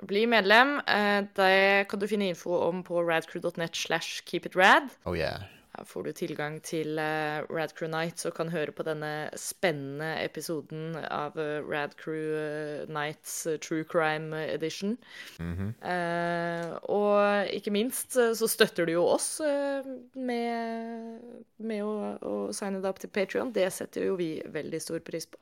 [0.07, 0.79] Bli medlem.
[0.87, 4.89] eh, Det kan du finne info om på radcrew.net slash keepitrad.
[5.05, 5.41] Oh yeah.
[5.85, 11.37] Får du tilgang til Rad Radcrew Nights og kan høre på denne spennende episoden av
[11.39, 14.97] Rad Radcrew eh, Nights eh, True Crime Edition.
[15.39, 15.73] Mhm.
[15.81, 21.21] Eh, og ikke minst eh, så støtter du jo oss eh, med,
[21.57, 23.53] med å, å signe deg opp til Patrion.
[23.55, 25.39] Det setter jo vi veldig stor pris på.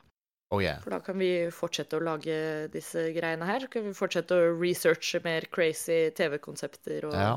[0.56, 0.80] Oh yeah.
[0.80, 3.68] For da kan vi fortsette å lage disse greiene her.
[3.72, 7.36] Kan vi fortsette å researche mer crazy TV-konsepter og, Ja.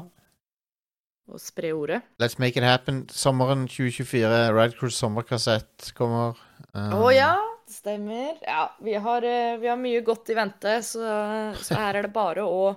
[1.30, 2.00] Og spre ordet.
[2.22, 3.04] Let's make it happen.
[3.08, 4.50] Sommeren 2024.
[4.56, 6.38] Radcruise sommerkassett kommer.
[6.74, 7.32] Um, Å ja,
[7.66, 8.38] det stemmer.
[8.46, 11.02] Ja, vi har, eh, vi har mye godt i vente, så,
[11.62, 12.70] så her er det bare å,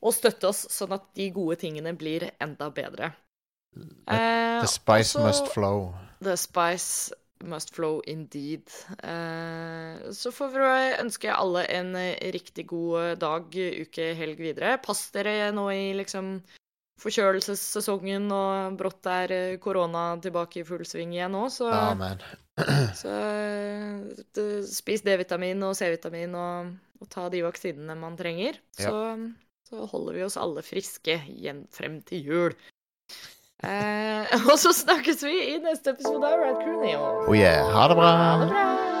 [0.00, 3.12] å støtte oss, sånn at de gode tingene blir enda bedre.
[3.76, 5.94] Let The spice også- must flow.
[6.24, 7.12] The spice
[7.44, 8.70] must flow indeed.
[9.04, 10.68] Eh, så får vi
[11.02, 14.78] ønske alle en eh, riktig god dag, uke, helg videre.
[14.82, 16.38] Pass dere nå i liksom
[17.02, 21.68] forkjølelsessesongen, og brått er eh, korona tilbake i full sving igjen nå, så,
[23.00, 26.72] så eh, spis D-vitamin og C-vitamin og,
[27.02, 28.60] og ta de vaksinene man trenger.
[28.80, 28.88] Ja.
[28.88, 32.58] Så, så holder vi oss alle friske igjen frem til jul.
[33.64, 37.08] Eh, og så snakkes vi i neste episode av Red Crew Neo.
[37.26, 37.64] Oh yeah.
[37.76, 38.12] Ha det bra.
[38.16, 38.95] Ha det bra!